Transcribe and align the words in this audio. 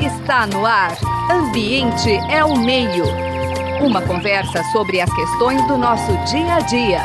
Está 0.00 0.46
no 0.46 0.64
ar. 0.64 0.96
Ambiente 1.28 2.08
é 2.30 2.44
o 2.44 2.56
meio. 2.56 3.04
Uma 3.84 4.00
conversa 4.00 4.62
sobre 4.70 5.00
as 5.00 5.12
questões 5.12 5.66
do 5.66 5.76
nosso 5.76 6.12
dia 6.30 6.54
a 6.54 6.60
dia. 6.60 7.00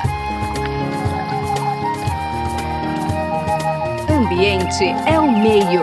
Ambiente 4.08 4.84
é 5.08 5.20
o 5.20 5.32
meio. 5.32 5.82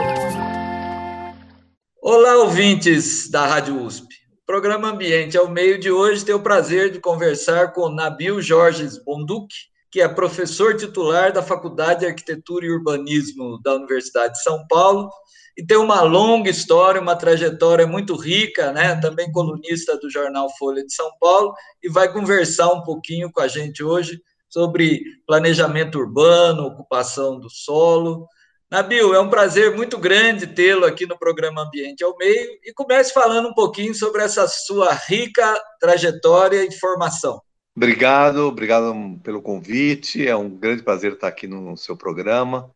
Olá, 2.01 2.37
ouvintes 2.45 3.29
da 3.29 3.45
Rádio 3.45 3.83
USP. 3.83 4.06
O 4.42 4.47
programa 4.47 4.90
Ambiente 4.90 5.37
é 5.37 5.40
o 5.40 5.51
meio 5.51 5.81
de 5.81 5.90
hoje 5.90 6.24
tem 6.24 6.35
o 6.35 6.42
prazer 6.42 6.92
de 6.92 7.01
conversar 7.01 7.72
com 7.72 7.88
Nabil 7.88 8.40
Jorges 8.40 9.03
Bonduc, 9.03 9.53
que 9.90 10.01
é 10.01 10.06
professor 10.06 10.77
titular 10.77 11.33
da 11.33 11.42
Faculdade 11.42 12.01
de 12.01 12.06
Arquitetura 12.06 12.67
e 12.67 12.71
Urbanismo 12.71 13.61
da 13.63 13.74
Universidade 13.74 14.35
de 14.35 14.42
São 14.45 14.65
Paulo 14.69 15.11
e 15.56 15.64
tem 15.64 15.76
uma 15.76 16.02
longa 16.02 16.48
história, 16.48 17.01
uma 17.01 17.16
trajetória 17.16 17.87
muito 17.87 18.14
rica, 18.16 18.72
né? 18.72 18.96
Também 19.00 19.30
colunista 19.32 19.96
do 19.98 20.10
jornal 20.10 20.48
Folha 20.58 20.84
de 20.84 20.92
São 20.92 21.10
Paulo 21.20 21.54
e 21.82 21.88
vai 21.88 22.12
conversar 22.12 22.72
um 22.72 22.82
pouquinho 22.82 23.30
com 23.32 23.41
a 23.41 23.48
gente 23.48 23.82
hoje 23.82 24.20
sobre 24.48 25.02
planejamento 25.27 25.98
urbano, 25.98 26.66
ocupação 26.66 27.38
do 27.38 27.48
solo. 27.48 28.27
Nabil, 28.70 29.14
é 29.14 29.20
um 29.20 29.28
prazer 29.28 29.74
muito 29.74 29.98
grande 29.98 30.46
tê-lo 30.46 30.84
aqui 30.84 31.05
no 31.05 31.18
programa 31.18 31.62
Ambiente 31.62 32.05
ao 32.05 32.16
Meio 32.16 32.58
e 32.64 32.72
comece 32.72 33.12
falando 33.12 33.48
um 33.48 33.55
pouquinho 33.55 33.94
sobre 33.94 34.22
essa 34.22 34.46
sua 34.46 34.92
rica 34.92 35.60
trajetória 35.80 36.64
e 36.64 36.72
formação. 36.72 37.41
Obrigado, 37.77 38.46
obrigado 38.46 38.94
pelo 39.22 39.42
convite. 39.42 40.27
É 40.27 40.36
um 40.36 40.50
grande 40.50 40.82
prazer 40.82 41.14
estar 41.14 41.28
aqui 41.28 41.46
no 41.46 41.77
seu 41.77 41.96
programa. 41.96 42.70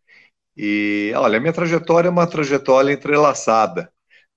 E 0.57 1.13
olha, 1.17 1.39
a 1.39 1.41
minha 1.41 1.53
trajetória 1.53 2.09
é 2.09 2.11
uma 2.11 2.27
trajetória 2.27 2.93
entrelaçada, 2.93 3.91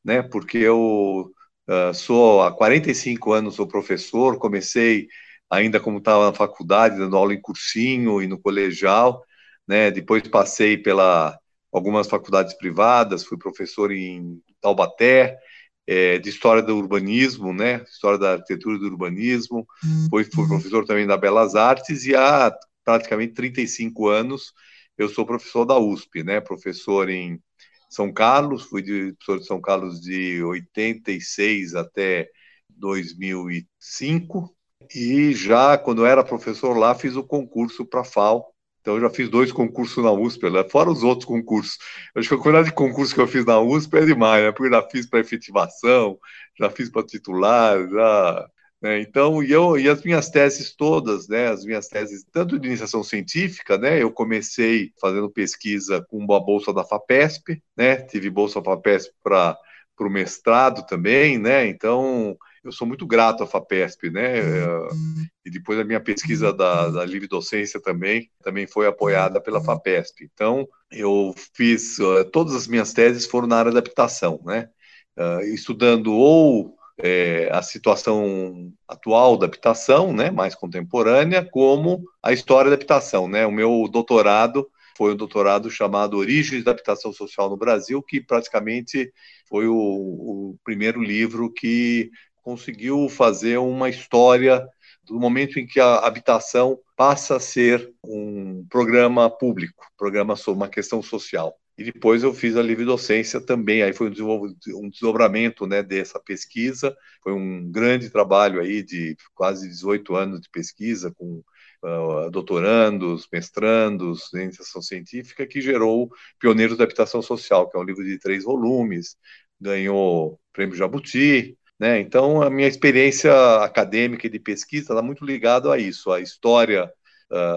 né? 0.04 0.22
Porque 0.24 0.58
eu 0.58 1.32
uh, 1.68 1.94
sou 1.94 2.42
há 2.42 2.52
45 2.52 3.34
anos 3.34 3.56
sou 3.56 3.68
professor, 3.68 4.38
comecei 4.40 5.08
ainda 5.50 5.80
como 5.80 6.00
estava 6.00 6.26
na 6.28 6.34
faculdade, 6.34 6.98
dando 6.98 7.16
aula 7.16 7.34
em 7.34 7.42
cursinho 7.42 8.22
e 8.22 8.28
no 8.28 8.40
colegial, 8.40 9.24
né? 9.68 9.92
Depois 9.92 10.28
passei 10.28 10.78
pela 10.78 11.38
algumas 11.72 12.08
faculdades 12.08 12.54
privadas, 12.56 13.24
fui 13.24 13.38
professor 13.38 13.92
em 13.92 14.42
Taubaté, 14.62 15.38
é, 15.86 16.18
de 16.18 16.30
História 16.30 16.62
do 16.62 16.76
Urbanismo, 16.78 17.54
né? 17.54 17.84
História 17.84 18.18
da 18.18 18.34
Arquitetura 18.34 18.76
e 18.76 18.80
do 18.80 18.88
Urbanismo, 18.88 19.68
uhum. 19.84 20.08
fui, 20.10 20.24
fui 20.26 20.48
professor 20.48 20.86
também 20.86 21.06
da 21.08 21.16
Belas 21.16 21.56
Artes 21.56 22.06
e 22.06 22.16
há 22.16 22.54
praticamente 22.84 23.34
35 23.34 24.08
anos 24.08 24.54
eu 24.98 25.10
sou 25.10 25.26
professor 25.26 25.66
da 25.66 25.78
USP, 25.78 26.24
né? 26.24 26.42
Professor 26.42 27.10
em 27.10 27.42
São 27.90 28.12
Carlos, 28.12 28.64
fui 28.64 28.82
de, 28.82 29.14
professor 29.14 29.40
de 29.40 29.46
São 29.46 29.62
Carlos 29.62 30.02
de 30.02 30.44
86 30.44 31.76
até 31.76 32.30
2005 32.70 34.56
e 34.96 35.34
já 35.34 35.78
quando 35.78 36.06
era 36.06 36.24
professor 36.24 36.78
lá 36.78 36.96
fiz 36.96 37.16
o 37.16 37.24
concurso 37.24 37.86
para 37.86 38.04
FAO 38.04 38.54
então, 38.88 38.96
eu 38.96 39.02
já 39.02 39.10
fiz 39.10 39.28
dois 39.28 39.52
concursos 39.52 40.02
na 40.02 40.14
USP, 40.14 40.50
né? 40.50 40.64
fora 40.64 40.90
os 40.90 41.04
outros 41.04 41.26
concursos. 41.26 41.78
Eu 42.16 42.22
acho 42.22 42.30
que 42.30 42.36
a 42.36 42.38
quantidade 42.38 42.70
de 42.70 42.74
concursos 42.74 43.14
que 43.14 43.20
eu 43.20 43.28
fiz 43.28 43.44
na 43.44 43.60
USP 43.60 43.98
é 43.98 44.06
demais, 44.06 44.46
né? 44.46 44.54
Porque 44.54 44.74
já 44.74 44.82
fiz 44.82 45.06
para 45.06 45.20
efetivação, 45.20 46.18
já 46.58 46.70
fiz 46.70 46.90
para 46.90 47.06
titular, 47.06 47.86
já. 47.90 48.48
Né? 48.82 49.02
Então, 49.02 49.44
e, 49.44 49.52
eu, 49.52 49.78
e 49.78 49.90
as 49.90 50.04
minhas 50.04 50.30
teses 50.30 50.76
todas, 50.76 51.28
né? 51.28 51.48
As 51.48 51.66
minhas 51.66 51.88
teses, 51.88 52.24
tanto 52.32 52.60
de 52.60 52.68
iniciação 52.68 53.04
científica, 53.04 53.78
né? 53.78 54.02
Eu 54.02 54.12
comecei 54.12 54.92
fazendo 55.02 55.30
pesquisa 55.30 56.06
com 56.10 56.24
a 56.34 56.40
bolsa 56.40 56.72
da 56.72 56.84
FAPESP, 56.84 57.62
né? 57.76 57.98
Tive 57.98 58.30
bolsa 58.30 58.62
FAPESP 58.62 59.14
para 59.24 59.58
o 60.00 60.10
mestrado 60.10 60.86
também, 60.86 61.40
né? 61.40 61.68
Então, 61.68 62.38
eu 62.64 62.72
sou 62.72 62.88
muito 62.88 63.08
grato 63.08 63.44
à 63.44 63.48
FAPESP, 63.48 64.12
né? 64.12 64.42
Uhum. 64.42 65.26
E 65.44 65.50
depois 65.50 65.80
a 65.80 65.84
minha 65.84 66.00
pesquisa 66.00 66.54
da, 66.54 66.90
da 66.90 67.04
livre 67.04 67.28
docência 67.28 67.82
também, 67.82 68.30
também 68.44 68.68
foi 68.68 68.86
apoiada 68.86 69.42
pela 69.42 69.64
FAPESP. 69.64 70.30
Então, 70.32 70.68
eu 70.92 71.34
fiz, 71.56 71.98
uh, 71.98 72.24
todas 72.26 72.56
as 72.56 72.68
minhas 72.68 72.94
teses 72.94 73.26
foram 73.26 73.48
na 73.48 73.58
área 73.58 73.72
da 73.72 73.80
habitação, 73.80 74.40
né? 74.46 74.70
Uh, 75.18 75.42
estudando 75.46 76.14
ou 76.14 76.77
é, 76.98 77.50
a 77.52 77.62
situação 77.62 78.72
atual 78.88 79.38
da 79.38 79.46
habitação, 79.46 80.12
né, 80.12 80.32
mais 80.32 80.56
contemporânea, 80.56 81.44
como 81.44 82.04
a 82.22 82.34
história 82.34 82.70
da 82.70 82.76
habitação, 82.76 83.28
né? 83.28 83.46
O 83.46 83.52
meu 83.52 83.88
doutorado 83.92 84.68
foi 84.98 85.14
um 85.14 85.16
doutorado 85.16 85.70
chamado 85.70 86.18
Origens 86.18 86.64
da 86.64 86.72
Habitação 86.72 87.14
Social 87.14 87.50
no 87.50 87.58
Brasil, 87.58 88.02
que 88.02 88.20
praticamente 88.20 89.14
foi 89.48 89.68
o, 89.68 89.76
o 89.76 90.58
primeiro 90.64 91.02
livro 91.04 91.54
que 91.54 92.10
conseguiu 92.42 93.08
fazer 93.08 93.58
uma 93.58 93.90
história 93.90 94.68
do 95.04 95.20
momento 95.20 95.60
em 95.60 95.68
que 95.68 95.80
a 95.80 96.00
habitação 96.00 96.80
passa 96.96 97.36
a 97.36 97.40
ser 97.40 97.94
um 98.04 98.66
programa 98.70 99.30
público, 99.30 99.86
programa 99.96 100.36
sobre 100.36 100.64
uma 100.64 100.70
questão 100.70 101.02
social. 101.04 101.56
E 101.78 101.84
depois 101.84 102.24
eu 102.24 102.34
fiz 102.34 102.56
a 102.56 102.62
livre 102.62 102.86
docência 102.86 103.40
também, 103.40 103.84
aí 103.84 103.94
foi 103.94 104.10
um 104.10 104.90
desdobramento 104.90 105.68
né, 105.68 105.84
dessa 105.84 106.20
pesquisa, 106.20 106.98
foi 107.22 107.34
um 107.34 107.70
grande 107.70 108.10
trabalho 108.10 108.60
aí 108.60 108.82
de 108.82 109.16
quase 109.36 109.68
18 109.68 110.16
anos 110.16 110.42
de 110.42 110.50
pesquisa 110.50 111.14
com 111.16 111.44
uh, 111.84 112.32
doutorandos, 112.32 113.28
mestrandos 113.32 114.34
em 114.34 114.46
iniciação 114.46 114.82
científica, 114.82 115.46
que 115.46 115.62
gerou 115.62 116.10
Pioneiros 116.40 116.78
da 116.78 116.84
Habitação 116.84 117.22
Social, 117.22 117.70
que 117.70 117.78
é 117.78 117.80
um 117.80 117.84
livro 117.84 118.04
de 118.04 118.18
três 118.18 118.44
volumes, 118.44 119.16
ganhou 119.62 120.40
prêmio 120.52 120.76
Jabuti, 120.76 121.56
né? 121.80 122.00
Então, 122.00 122.42
a 122.42 122.50
minha 122.50 122.68
experiência 122.68 123.32
acadêmica 123.64 124.26
e 124.26 124.30
de 124.32 124.40
pesquisa 124.40 124.94
está 124.94 125.02
muito 125.04 125.24
ligada 125.24 125.72
a 125.72 125.78
isso, 125.78 126.12
a 126.12 126.20
história, 126.20 126.92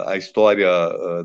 a 0.07 0.17
história 0.19 0.69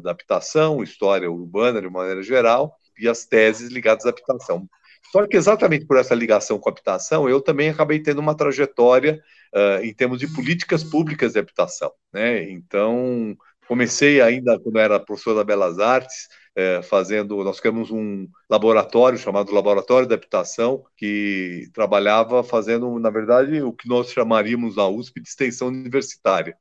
da 0.02 0.12
habitação, 0.12 0.82
história 0.82 1.30
urbana 1.30 1.82
de 1.82 1.90
maneira 1.90 2.24
geral, 2.24 2.78
e 2.98 3.08
as 3.08 3.26
teses 3.26 3.70
ligadas 3.70 4.06
à 4.06 4.10
habitação. 4.10 4.68
Só 5.12 5.26
que 5.28 5.38
exatamente 5.38 5.86
por 5.86 5.98
essa 5.98 6.16
ligação 6.16 6.60
com 6.60 6.70
a 6.70 6.72
habitação, 6.72 7.30
eu 7.30 7.42
também 7.42 7.70
acabei 7.70 8.00
tendo 8.00 8.20
uma 8.20 8.36
trajetória 8.36 9.22
uh, 9.54 9.84
em 9.84 9.94
termos 9.94 10.20
de 10.20 10.28
políticas 10.28 10.84
públicas 10.84 11.34
de 11.34 11.40
habitação. 11.40 11.92
Né? 12.12 12.50
Então, 12.50 13.36
comecei 13.68 14.22
ainda 14.22 14.60
quando 14.60 14.80
era 14.80 15.00
professor 15.00 15.36
da 15.36 15.44
Belas 15.44 15.80
Artes, 15.80 16.28
é, 16.56 16.82
fazendo. 16.82 17.44
Nós 17.44 17.60
criamos 17.60 17.92
um 17.92 18.28
laboratório 18.50 19.18
chamado 19.18 19.54
Laboratório 19.54 20.08
de 20.08 20.14
Habitação, 20.14 20.84
que 20.96 21.70
trabalhava 21.74 22.44
fazendo, 22.44 22.98
na 23.00 23.10
verdade, 23.10 23.62
o 23.62 23.74
que 23.74 23.90
nós 23.90 24.12
chamaríamos 24.12 24.78
na 24.78 24.88
USP 24.88 25.22
de 25.22 25.28
extensão 25.28 25.68
universitária, 25.68 26.58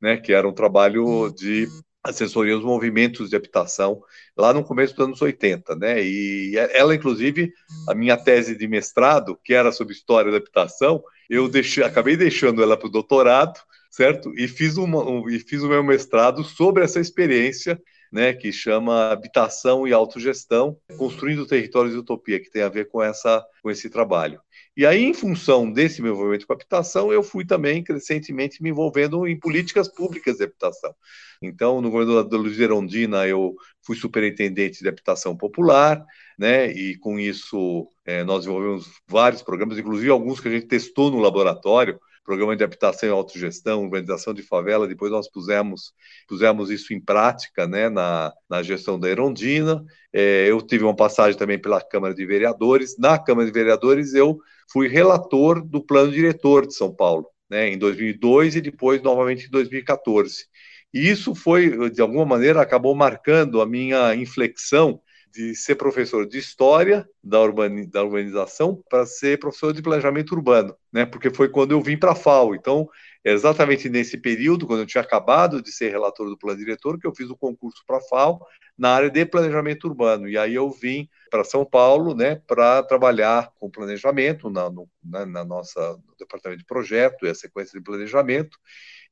né, 0.00 0.16
que 0.16 0.32
era 0.32 0.48
um 0.48 0.54
trabalho 0.54 1.30
de 1.30 1.68
assessoria 2.04 2.54
aos 2.54 2.62
movimentos 2.62 3.30
de 3.30 3.36
habitação 3.36 4.02
lá 4.36 4.52
no 4.52 4.62
começo 4.62 4.94
dos 4.94 5.06
anos 5.06 5.22
80, 5.22 5.74
né? 5.76 6.04
E 6.04 6.52
ela, 6.72 6.94
inclusive, 6.94 7.52
a 7.88 7.94
minha 7.94 8.16
tese 8.16 8.54
de 8.54 8.68
mestrado, 8.68 9.38
que 9.42 9.54
era 9.54 9.72
sobre 9.72 9.94
história 9.94 10.30
da 10.30 10.36
habitação, 10.36 11.02
eu 11.30 11.48
deixei, 11.48 11.82
acabei 11.82 12.16
deixando 12.16 12.62
ela 12.62 12.76
para 12.76 12.88
o 12.88 12.92
doutorado, 12.92 13.58
certo? 13.90 14.32
E 14.36 14.46
fiz, 14.46 14.76
uma, 14.76 15.02
um, 15.02 15.28
e 15.30 15.38
fiz 15.38 15.62
o 15.62 15.68
meu 15.68 15.82
mestrado 15.82 16.44
sobre 16.44 16.84
essa 16.84 17.00
experiência 17.00 17.80
né, 18.12 18.32
que 18.32 18.52
chama 18.52 19.10
Habitação 19.10 19.88
e 19.88 19.92
Autogestão, 19.92 20.76
Construindo 20.96 21.46
Territórios 21.46 21.94
de 21.94 21.98
Utopia, 21.98 22.38
que 22.38 22.48
tem 22.48 22.62
a 22.62 22.68
ver 22.68 22.86
com, 22.86 23.02
essa, 23.02 23.44
com 23.60 23.68
esse 23.68 23.90
trabalho. 23.90 24.40
E 24.76 24.84
aí, 24.84 25.04
em 25.04 25.14
função 25.14 25.70
desse 25.70 26.02
meu 26.02 26.14
envolvimento 26.14 26.46
com 26.46 26.52
a 26.52 26.56
habitação, 26.56 27.12
eu 27.12 27.22
fui 27.22 27.44
também 27.44 27.82
crescentemente 27.82 28.60
me 28.60 28.70
envolvendo 28.70 29.26
em 29.26 29.38
políticas 29.38 29.86
públicas 29.86 30.38
de 30.38 30.44
habitação. 30.44 30.92
Então, 31.40 31.80
no 31.80 31.90
governo 31.90 32.24
da 32.24 32.36
Luiz 32.36 32.58
Erondina, 32.58 33.26
eu 33.26 33.54
fui 33.82 33.94
superintendente 33.94 34.80
de 34.80 34.88
habitação 34.88 35.36
popular, 35.36 36.04
né, 36.36 36.72
e 36.72 36.96
com 36.98 37.20
isso 37.20 37.88
é, 38.04 38.24
nós 38.24 38.40
desenvolvemos 38.40 38.90
vários 39.06 39.42
programas, 39.42 39.78
inclusive 39.78 40.10
alguns 40.10 40.40
que 40.40 40.48
a 40.48 40.50
gente 40.50 40.66
testou 40.66 41.10
no 41.10 41.20
laboratório, 41.20 42.00
programa 42.24 42.56
de 42.56 42.64
habitação 42.64 43.08
e 43.08 43.12
autogestão, 43.12 43.82
urbanização 43.84 44.32
de 44.32 44.42
favela, 44.42 44.88
depois 44.88 45.12
nós 45.12 45.30
pusemos, 45.30 45.92
pusemos 46.26 46.70
isso 46.70 46.94
em 46.94 47.00
prática 47.00 47.66
né, 47.66 47.88
na, 47.88 48.32
na 48.48 48.62
gestão 48.62 48.98
da 48.98 49.08
Erondina. 49.08 49.84
É, 50.12 50.46
eu 50.48 50.60
tive 50.62 50.84
uma 50.84 50.96
passagem 50.96 51.38
também 51.38 51.58
pela 51.58 51.82
Câmara 51.82 52.14
de 52.14 52.24
Vereadores. 52.24 52.96
Na 52.98 53.18
Câmara 53.18 53.46
de 53.46 53.52
Vereadores, 53.52 54.14
eu 54.14 54.38
fui 54.72 54.88
relator 54.88 55.62
do 55.62 55.84
plano 55.84 56.10
diretor 56.10 56.66
de 56.66 56.74
São 56.74 56.92
Paulo, 56.94 57.26
né, 57.48 57.68
em 57.68 57.78
2002 57.78 58.56
e 58.56 58.60
depois 58.60 59.02
novamente 59.02 59.46
em 59.46 59.50
2014. 59.50 60.46
E 60.94 61.10
isso 61.10 61.34
foi, 61.34 61.90
de 61.90 62.00
alguma 62.00 62.24
maneira, 62.24 62.62
acabou 62.62 62.94
marcando 62.94 63.60
a 63.60 63.66
minha 63.66 64.14
inflexão 64.14 65.00
de 65.34 65.54
ser 65.56 65.74
professor 65.74 66.26
de 66.26 66.38
história 66.38 67.08
da, 67.22 67.40
urbani, 67.40 67.86
da 67.86 68.04
urbanização 68.04 68.80
para 68.88 69.04
ser 69.04 69.38
professor 69.40 69.72
de 69.72 69.82
planejamento 69.82 70.32
urbano, 70.32 70.76
né? 70.92 71.04
Porque 71.04 71.28
foi 71.28 71.48
quando 71.48 71.72
eu 71.72 71.82
vim 71.82 71.98
para 71.98 72.12
a 72.12 72.14
FAO. 72.14 72.54
Então, 72.54 72.88
é 73.24 73.32
exatamente 73.32 73.88
nesse 73.88 74.16
período, 74.16 74.66
quando 74.66 74.80
eu 74.80 74.86
tinha 74.86 75.02
acabado 75.02 75.60
de 75.60 75.72
ser 75.72 75.90
relator 75.90 76.28
do 76.28 76.38
plano 76.38 76.58
diretor, 76.58 77.00
que 77.00 77.06
eu 77.06 77.14
fiz 77.14 77.28
o 77.30 77.36
concurso 77.36 77.82
para 77.84 77.96
a 77.96 78.00
FAO 78.00 78.40
na 78.78 78.90
área 78.90 79.10
de 79.10 79.26
planejamento 79.26 79.88
urbano. 79.88 80.28
E 80.28 80.38
aí 80.38 80.54
eu 80.54 80.70
vim 80.70 81.08
para 81.30 81.42
São 81.42 81.64
Paulo, 81.64 82.14
né, 82.14 82.40
para 82.46 82.82
trabalhar 82.84 83.50
com 83.58 83.68
planejamento 83.68 84.48
na, 84.48 84.70
no, 84.70 84.88
na, 85.02 85.26
na 85.26 85.44
nossa 85.44 85.96
no 86.06 86.14
departamento 86.16 86.60
de 86.60 86.66
projeto 86.66 87.26
e 87.26 87.28
a 87.28 87.34
sequência 87.34 87.76
de 87.76 87.84
planejamento. 87.84 88.56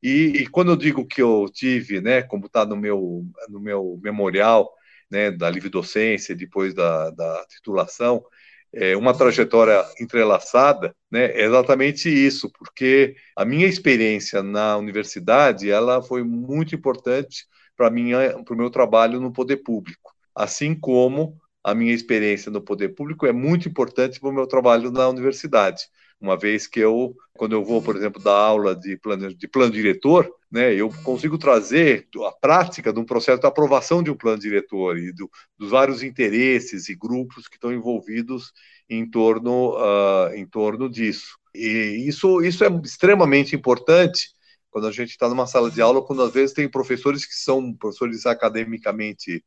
E, 0.00 0.42
e, 0.42 0.46
quando 0.46 0.72
eu 0.72 0.76
digo 0.76 1.06
que 1.06 1.22
eu 1.22 1.46
tive, 1.52 2.00
né, 2.00 2.22
como 2.22 2.46
está 2.46 2.66
no 2.66 2.76
meu, 2.76 3.24
no 3.48 3.60
meu 3.60 3.98
memorial, 4.02 4.72
né, 5.12 5.30
da 5.30 5.50
livre 5.50 5.68
docência, 5.68 6.34
depois 6.34 6.72
da, 6.72 7.10
da 7.10 7.44
titulação, 7.46 8.24
é, 8.72 8.96
uma 8.96 9.12
trajetória 9.12 9.84
entrelaçada, 10.00 10.96
né, 11.10 11.26
é 11.26 11.44
exatamente 11.44 12.08
isso, 12.08 12.50
porque 12.58 13.14
a 13.36 13.44
minha 13.44 13.66
experiência 13.66 14.42
na 14.42 14.78
universidade, 14.78 15.70
ela 15.70 16.02
foi 16.02 16.22
muito 16.24 16.74
importante 16.74 17.46
para 17.76 17.88
o 17.90 18.56
meu 18.56 18.70
trabalho 18.70 19.20
no 19.20 19.30
poder 19.32 19.58
público, 19.58 20.14
assim 20.34 20.74
como 20.74 21.36
a 21.62 21.74
minha 21.74 21.92
experiência 21.92 22.50
no 22.50 22.62
poder 22.62 22.90
público 22.90 23.26
é 23.26 23.32
muito 23.32 23.68
importante 23.68 24.18
para 24.18 24.30
o 24.30 24.32
meu 24.32 24.46
trabalho 24.46 24.90
na 24.90 25.08
universidade 25.08 25.84
uma 26.22 26.36
vez 26.36 26.68
que 26.68 26.78
eu, 26.78 27.16
quando 27.32 27.52
eu 27.52 27.64
vou, 27.64 27.82
por 27.82 27.96
exemplo, 27.96 28.22
dar 28.22 28.36
aula 28.36 28.76
de 28.76 28.96
plano, 28.96 29.34
de 29.34 29.48
plano 29.48 29.72
diretor, 29.72 30.32
né, 30.50 30.72
eu 30.72 30.88
consigo 31.02 31.36
trazer 31.36 32.06
a 32.24 32.32
prática 32.32 32.92
de 32.92 33.00
um 33.00 33.04
processo 33.04 33.40
de 33.40 33.46
aprovação 33.46 34.02
de 34.02 34.10
um 34.10 34.16
plano 34.16 34.38
diretor 34.38 34.96
e 34.96 35.12
do, 35.12 35.28
dos 35.58 35.70
vários 35.70 36.02
interesses 36.02 36.88
e 36.88 36.94
grupos 36.94 37.48
que 37.48 37.56
estão 37.56 37.72
envolvidos 37.72 38.52
em 38.88 39.08
torno, 39.10 39.72
uh, 39.72 40.32
em 40.34 40.46
torno 40.46 40.88
disso. 40.88 41.36
E 41.54 42.06
isso, 42.06 42.40
isso 42.40 42.64
é 42.64 42.68
extremamente 42.84 43.56
importante 43.56 44.28
quando 44.70 44.86
a 44.86 44.92
gente 44.92 45.10
está 45.10 45.28
numa 45.28 45.46
sala 45.46 45.70
de 45.70 45.82
aula, 45.82 46.02
quando 46.02 46.22
às 46.22 46.32
vezes 46.32 46.54
tem 46.54 46.68
professores 46.68 47.26
que 47.26 47.34
são 47.34 47.74
professores 47.74 48.24
academicamente 48.24 49.44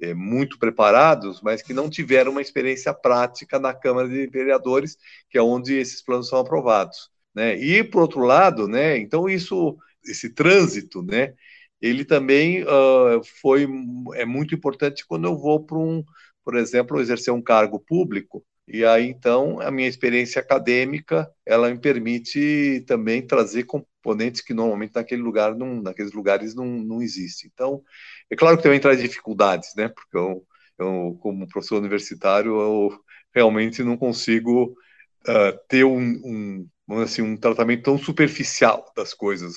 é, 0.00 0.14
muito 0.14 0.58
preparados, 0.58 1.40
mas 1.42 1.62
que 1.62 1.72
não 1.72 1.88
tiveram 1.88 2.32
uma 2.32 2.42
experiência 2.42 2.92
prática 2.92 3.58
na 3.58 3.74
Câmara 3.74 4.08
de 4.08 4.26
Vereadores, 4.26 4.96
que 5.30 5.38
é 5.38 5.42
onde 5.42 5.74
esses 5.74 6.02
planos 6.02 6.28
são 6.28 6.38
aprovados. 6.38 7.10
Né? 7.34 7.56
E, 7.58 7.84
por 7.84 8.02
outro 8.02 8.20
lado, 8.20 8.66
né, 8.66 8.98
então 8.98 9.28
isso, 9.28 9.76
esse 10.04 10.30
trânsito, 10.30 11.02
né, 11.02 11.34
ele 11.80 12.04
também 12.04 12.62
uh, 12.62 13.22
foi 13.40 13.68
é 14.14 14.24
muito 14.24 14.54
importante 14.54 15.04
quando 15.06 15.26
eu 15.26 15.36
vou 15.36 15.64
para 15.64 15.78
um, 15.78 16.02
por 16.44 16.56
exemplo, 16.56 17.00
exercer 17.00 17.32
um 17.34 17.42
cargo 17.42 17.78
público, 17.78 18.44
e 18.68 18.84
aí, 18.84 19.06
então, 19.08 19.60
a 19.60 19.70
minha 19.70 19.88
experiência 19.88 20.40
acadêmica, 20.40 21.30
ela 21.44 21.70
me 21.70 21.78
permite 21.78 22.84
também 22.86 23.24
trazer 23.24 23.64
componentes 23.64 24.40
que 24.40 24.52
normalmente 24.52 24.94
naquele 24.94 25.22
lugar 25.22 25.54
não, 25.54 25.80
naqueles 25.80 26.12
lugares 26.12 26.54
não, 26.54 26.66
não 26.66 27.00
existem. 27.00 27.48
Então, 27.52 27.82
é 28.28 28.34
claro 28.36 28.56
que 28.56 28.64
também 28.64 28.80
traz 28.80 29.00
dificuldades, 29.00 29.72
né? 29.76 29.88
Porque 29.88 30.16
eu, 30.16 30.44
eu 30.78 31.16
como 31.20 31.46
professor 31.48 31.78
universitário, 31.78 32.60
eu 32.60 33.00
realmente 33.32 33.84
não 33.84 33.96
consigo 33.96 34.76
uh, 35.28 35.58
ter 35.68 35.84
um, 35.84 36.68
um, 36.88 37.00
assim, 37.00 37.22
um 37.22 37.36
tratamento 37.36 37.84
tão 37.84 37.98
superficial 37.98 38.92
das 38.96 39.14
coisas 39.14 39.54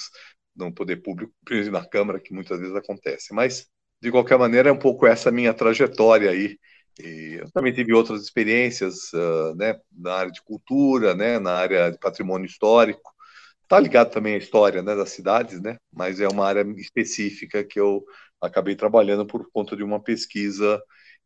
no 0.56 0.72
poder 0.74 0.98
público, 0.98 1.34
na 1.72 1.86
Câmara, 1.86 2.20
que 2.20 2.34
muitas 2.34 2.60
vezes 2.60 2.76
acontece. 2.76 3.34
Mas, 3.34 3.68
de 4.02 4.12
qualquer 4.12 4.38
maneira, 4.38 4.70
é 4.70 4.72
um 4.72 4.80
pouco 4.80 5.08
essa 5.08 5.32
minha 5.32 5.54
trajetória 5.54 6.30
aí 6.30 6.58
e 7.00 7.40
eu 7.42 7.50
também 7.52 7.74
tive 7.74 7.94
outras 7.94 8.22
experiências 8.22 9.12
uh, 9.14 9.56
né, 9.56 9.80
na 9.92 10.14
área 10.14 10.32
de 10.32 10.42
cultura, 10.42 11.16
né, 11.16 11.40
na 11.40 11.54
área 11.54 11.92
de 11.92 11.98
patrimônio 11.98 12.46
histórico. 12.46 13.12
Está 13.64 13.80
ligado 13.80 14.12
também 14.12 14.34
à 14.36 14.38
história 14.38 14.82
né, 14.82 14.96
das 14.96 15.12
cidades, 15.12 15.62
né, 15.62 15.78
mas 15.92 16.20
é 16.20 16.28
uma 16.28 16.46
área 16.46 16.66
específica 16.78 17.64
que 17.64 17.80
eu 17.80 18.04
acabei 18.42 18.76
trabalhando 18.76 19.26
por 19.26 19.50
conta 19.52 19.76
de 19.76 19.84
uma 19.84 20.02
pesquisa 20.02 20.82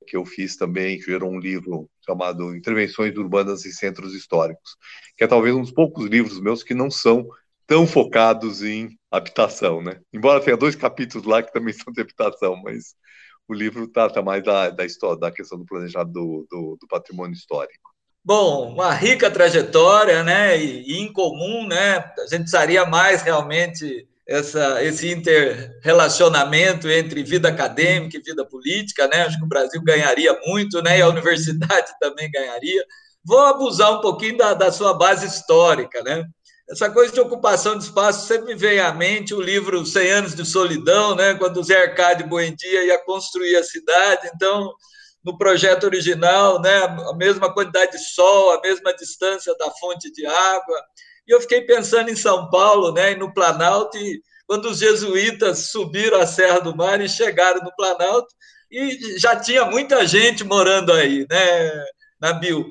que 0.05 0.17
eu 0.17 0.25
fiz 0.25 0.57
também, 0.57 0.97
que 0.97 1.05
gerou 1.05 1.31
um 1.31 1.39
livro 1.39 1.89
chamado 2.05 2.55
Intervenções 2.55 3.15
Urbanas 3.15 3.65
em 3.65 3.71
Centros 3.71 4.13
Históricos, 4.13 4.75
que 5.17 5.23
é 5.23 5.27
talvez 5.27 5.55
um 5.55 5.61
dos 5.61 5.71
poucos 5.71 6.05
livros 6.07 6.39
meus 6.41 6.63
que 6.63 6.73
não 6.73 6.91
são 6.91 7.25
tão 7.65 7.87
focados 7.87 8.61
em 8.61 8.89
habitação, 9.09 9.81
né? 9.81 10.01
Embora 10.11 10.41
tenha 10.41 10.57
dois 10.57 10.75
capítulos 10.75 11.25
lá 11.25 11.41
que 11.41 11.53
também 11.53 11.73
são 11.73 11.93
de 11.93 12.01
habitação, 12.01 12.61
mas 12.61 12.95
o 13.47 13.53
livro 13.53 13.87
trata 13.87 14.21
mais 14.21 14.43
da, 14.43 14.69
da 14.69 14.85
história, 14.85 15.19
da 15.19 15.31
questão 15.31 15.57
do 15.57 15.65
planejamento 15.65 16.13
do, 16.13 16.47
do, 16.49 16.77
do, 16.79 16.87
patrimônio 16.87 17.33
histórico. 17.33 17.91
Bom, 18.23 18.73
uma 18.73 18.93
rica 18.93 19.29
trajetória, 19.29 20.23
né, 20.23 20.57
e, 20.57 21.01
incomum, 21.01 21.67
né, 21.67 21.97
a 22.17 22.21
gente 22.21 22.43
precisaria 22.43 22.85
mais 22.85 23.21
realmente 23.21 24.07
essa, 24.25 24.81
esse 24.81 25.11
interrelacionamento 25.11 26.89
entre 26.89 27.21
vida 27.21 27.49
acadêmica 27.49 28.17
e 28.17 28.21
vida 28.21 28.45
política, 28.45 29.07
né, 29.07 29.23
acho 29.23 29.37
que 29.37 29.43
o 29.43 29.49
Brasil 29.49 29.81
ganharia 29.83 30.39
muito, 30.45 30.81
né, 30.81 30.99
e 30.99 31.01
a 31.01 31.09
universidade 31.09 31.91
também 31.99 32.31
ganharia. 32.31 32.85
Vou 33.25 33.39
abusar 33.39 33.91
um 33.91 34.01
pouquinho 34.01 34.37
da, 34.37 34.53
da 34.53 34.71
sua 34.71 34.93
base 34.93 35.25
histórica, 35.25 36.01
né, 36.01 36.25
essa 36.69 36.89
coisa 36.89 37.13
de 37.13 37.19
ocupação 37.19 37.77
de 37.77 37.83
espaço 37.83 38.25
sempre 38.25 38.53
me 38.53 38.55
vem 38.55 38.79
à 38.79 38.93
mente 38.93 39.33
o 39.33 39.41
livro 39.41 39.85
Cem 39.85 40.09
Anos 40.11 40.33
de 40.33 40.45
Solidão, 40.45 41.15
né? 41.15 41.35
quando 41.35 41.57
o 41.57 41.63
Zé 41.63 41.81
Arcade 41.81 42.23
Buendia 42.23 42.85
ia 42.85 42.97
construir 42.97 43.55
a 43.57 43.63
cidade. 43.63 44.29
Então, 44.33 44.73
no 45.23 45.37
projeto 45.37 45.83
original, 45.83 46.61
né? 46.61 46.83
a 46.83 47.13
mesma 47.15 47.53
quantidade 47.53 47.91
de 47.93 47.99
sol, 47.99 48.51
a 48.51 48.61
mesma 48.61 48.93
distância 48.95 49.53
da 49.57 49.69
fonte 49.71 50.11
de 50.11 50.25
água. 50.25 50.77
E 51.27 51.33
eu 51.33 51.41
fiquei 51.41 51.61
pensando 51.61 52.09
em 52.09 52.15
São 52.15 52.49
Paulo 52.49 52.93
né? 52.93 53.11
e 53.11 53.15
no 53.15 53.33
Planalto, 53.33 53.97
e 53.97 54.21
quando 54.47 54.65
os 54.65 54.79
jesuítas 54.79 55.69
subiram 55.69 56.19
a 56.19 56.27
Serra 56.27 56.59
do 56.59 56.75
Mar 56.75 57.01
e 57.01 57.09
chegaram 57.09 57.61
no 57.61 57.75
Planalto, 57.75 58.33
e 58.71 59.19
já 59.19 59.35
tinha 59.35 59.65
muita 59.65 60.05
gente 60.07 60.43
morando 60.43 60.91
aí, 60.91 61.27
né, 61.29 61.85
Nabil? 62.19 62.65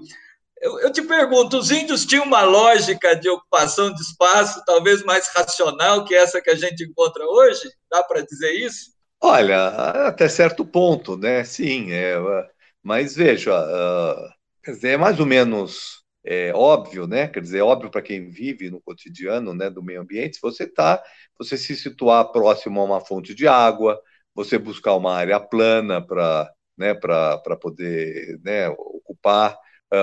Eu, 0.63 0.79
eu, 0.79 0.93
te 0.93 1.03
pergunto, 1.03 1.59
os 1.59 1.73
índios 1.73 2.07
tinham 2.07 2.25
uma 2.25 2.43
lógica 2.43 3.17
de 3.17 3.29
ocupação 3.29 3.93
de 3.93 4.01
espaço 4.01 4.63
talvez 4.65 5.03
mais 5.03 5.27
racional 5.35 6.05
que 6.05 6.15
essa 6.15 6.41
que 6.41 6.51
a 6.51 6.55
gente 6.55 6.85
encontra 6.85 7.27
hoje? 7.27 7.69
Dá 7.91 8.01
para 8.01 8.21
dizer 8.21 8.53
isso? 8.53 8.93
Olha, 9.21 9.67
até 10.07 10.29
certo 10.29 10.65
ponto, 10.65 11.17
né? 11.17 11.43
Sim, 11.43 11.91
é, 11.91 12.15
mas 12.81 13.17
veja, 13.17 13.53
uh, 13.53 14.33
quer 14.63 14.71
dizer, 14.71 14.89
é 14.91 14.97
mais 14.97 15.19
ou 15.19 15.27
menos 15.27 16.05
é, 16.25 16.53
óbvio, 16.55 17.09
né? 17.09 17.27
Quer 17.27 17.41
dizer, 17.41 17.59
é 17.59 17.63
óbvio 17.65 17.91
para 17.91 18.01
quem 18.01 18.31
vive 18.31 18.71
no 18.71 18.81
cotidiano, 18.81 19.53
né, 19.53 19.69
do 19.69 19.83
meio 19.83 20.01
ambiente, 20.01 20.37
se 20.37 20.43
você 20.43 20.65
tá, 20.65 21.03
você 21.37 21.57
se 21.57 21.75
situar 21.75 22.31
próximo 22.31 22.81
a 22.81 22.85
uma 22.85 23.01
fonte 23.01 23.35
de 23.35 23.49
água, 23.49 24.01
você 24.33 24.59
buscar 24.59 24.95
uma 24.95 25.13
área 25.13 25.41
plana 25.41 26.01
para, 26.01 26.49
né, 26.79 26.95
para 26.95 27.57
poder, 27.61 28.39
né, 28.45 28.69
ocupar 28.69 29.59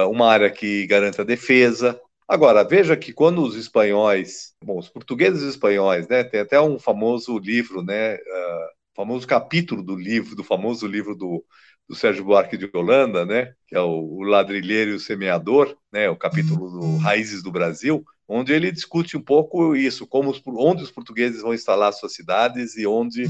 uma 0.10 0.28
área 0.28 0.50
que 0.50 0.86
garanta 0.88 1.26
defesa. 1.26 2.00
Agora, 2.28 2.64
veja 2.64 2.96
que 2.96 3.12
quando 3.12 3.42
os 3.42 3.56
espanhóis, 3.56 4.54
bom, 4.64 4.78
os 4.78 4.88
portugueses 4.88 5.42
e 5.42 5.46
os 5.46 5.52
espanhóis, 5.56 6.08
né, 6.08 6.24
tem 6.24 6.42
até 6.42 6.62
um 6.62 6.78
famoso 6.78 7.40
livro, 7.40 7.82
né, 7.82 8.16
uh, 8.16 8.70
famoso 8.96 9.26
capítulo 9.26 9.82
do 9.82 9.96
livro, 9.96 10.36
do 10.36 10.44
famoso 10.44 10.86
livro 10.86 11.16
do, 11.16 11.44
do 11.88 11.96
Sérgio 11.96 12.24
Buarque 12.24 12.56
de 12.56 12.70
Holanda, 12.72 13.26
né, 13.26 13.54
que 13.68 13.76
é 13.76 13.82
o, 13.82 14.18
o 14.18 14.22
Ladrilheiro 14.22 14.92
e 14.92 14.94
o 14.94 15.00
Semeador, 15.00 15.76
né, 15.92 16.08
o 16.08 16.16
capítulo 16.16 16.70
do 16.70 16.98
Raízes 16.98 17.42
do 17.42 17.52
Brasil, 17.52 18.06
onde 18.28 18.54
ele 18.54 18.72
discute 18.72 19.18
um 19.18 19.22
pouco 19.22 19.76
isso, 19.76 20.06
como 20.06 20.30
os, 20.30 20.40
onde 20.46 20.84
os 20.84 20.92
portugueses 20.92 21.42
vão 21.42 21.52
instalar 21.52 21.92
suas 21.94 22.14
cidades 22.14 22.78
e 22.78 22.86
onde 22.86 23.26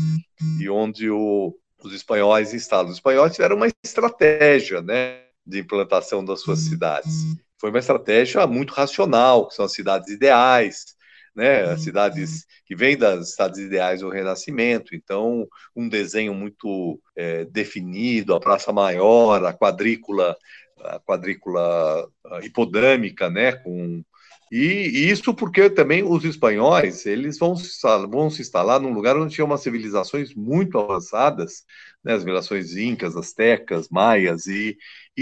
e 0.59 0.69
onde 0.69 1.09
o, 1.09 1.55
os 1.81 1.93
espanhóis 1.93 2.53
instalam. 2.53 2.89
Os 2.89 2.97
espanhóis 2.97 3.33
tiveram 3.33 3.55
uma 3.55 3.69
estratégia, 3.81 4.81
né, 4.81 5.21
de 5.49 5.59
implantação 5.59 6.23
das 6.23 6.41
suas 6.41 6.59
cidades. 6.59 7.35
Foi 7.59 7.69
uma 7.69 7.79
estratégia 7.79 8.45
muito 8.47 8.73
racional, 8.73 9.47
que 9.47 9.55
são 9.55 9.65
as 9.65 9.73
cidades 9.73 10.09
ideais, 10.09 10.95
né, 11.35 11.63
as 11.63 11.81
cidades 11.81 12.45
que 12.65 12.75
vêm 12.75 12.97
das 12.97 13.31
cidades 13.31 13.59
ideais 13.59 14.01
do 14.01 14.09
Renascimento, 14.09 14.95
então 14.95 15.47
um 15.75 15.87
desenho 15.87 16.33
muito 16.33 16.99
é, 17.15 17.45
definido, 17.45 18.33
a 18.33 18.39
praça 18.39 18.71
maior, 18.71 19.43
a 19.45 19.53
quadrícula, 19.53 20.35
a 20.81 20.99
quadrícula 20.99 22.09
hipodâmica, 22.43 23.29
né, 23.29 23.53
com 23.53 24.03
e 24.51 25.07
isso 25.11 25.31
porque 25.31 25.69
também 25.69 26.03
os 26.03 26.23
espanhóis 26.25 27.05
eles 27.05 27.37
vão 27.37 27.55
se, 27.55 27.69
vão 28.09 28.31
se 28.31 28.41
instalar 28.41 28.79
num 28.81 28.91
lugar 28.91 29.15
onde 29.15 29.35
tinha 29.35 29.45
umas 29.45 29.61
civilizações 29.61 30.33
muito 30.33 30.79
avançadas, 30.79 31.63
né, 32.03 32.13
as 32.13 32.21
civilizações 32.21 32.75
incas, 32.75 33.15
astecas, 33.15 33.89
maias, 33.89 34.47
e, 34.47 34.75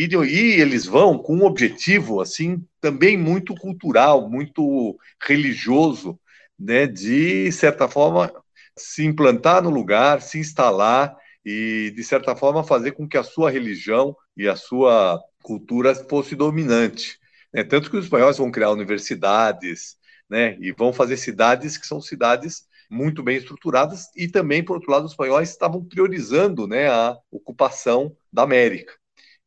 e, 0.06 0.16
e, 0.26 0.62
eles 0.62 0.86
vão 0.86 1.18
com 1.18 1.36
um 1.38 1.46
objetivo 1.46 2.22
assim 2.22 2.64
também 2.82 3.18
muito 3.18 3.56
cultural, 3.56 4.30
muito 4.30 4.98
religioso, 5.22 6.20
né, 6.60 6.88
de 6.88 7.52
certa 7.52 7.88
forma 7.88 8.32
se 8.78 9.06
implantar 9.06 9.62
no 9.62 9.70
lugar, 9.70 10.22
se 10.22 10.40
instalar 10.40 11.16
e, 11.46 11.92
de 11.96 12.04
certa 12.04 12.36
forma, 12.36 12.64
fazer 12.64 12.92
com 12.92 13.08
que 13.08 13.18
a 13.18 13.24
sua 13.24 13.50
religião 13.50 14.16
e 14.36 14.48
a 14.48 14.56
sua 14.56 15.22
cultura 15.42 15.96
fosse 15.96 16.36
dominante. 16.36 17.20
Né? 17.54 17.64
Tanto 17.64 17.90
que 17.90 17.98
os 17.98 18.06
espanhóis 18.06 18.38
vão 18.38 18.52
criar 18.52 18.72
universidades, 18.72 19.98
né? 20.30 20.58
E 20.60 20.72
vão 20.74 20.92
fazer 20.92 21.18
cidades 21.18 21.78
que 21.78 21.88
são 21.88 22.02
cidades 22.02 22.68
muito 22.90 23.24
bem 23.24 23.38
estruturadas 23.38 24.08
e 24.16 24.28
também, 24.28 24.64
por 24.64 24.76
outro 24.76 24.92
lado, 24.92 25.06
os 25.06 25.12
espanhóis 25.12 25.50
estavam 25.50 25.84
priorizando, 25.84 26.68
né, 26.68 26.90
a 26.90 27.18
ocupação 27.32 28.16
da 28.32 28.44
América. 28.44 28.94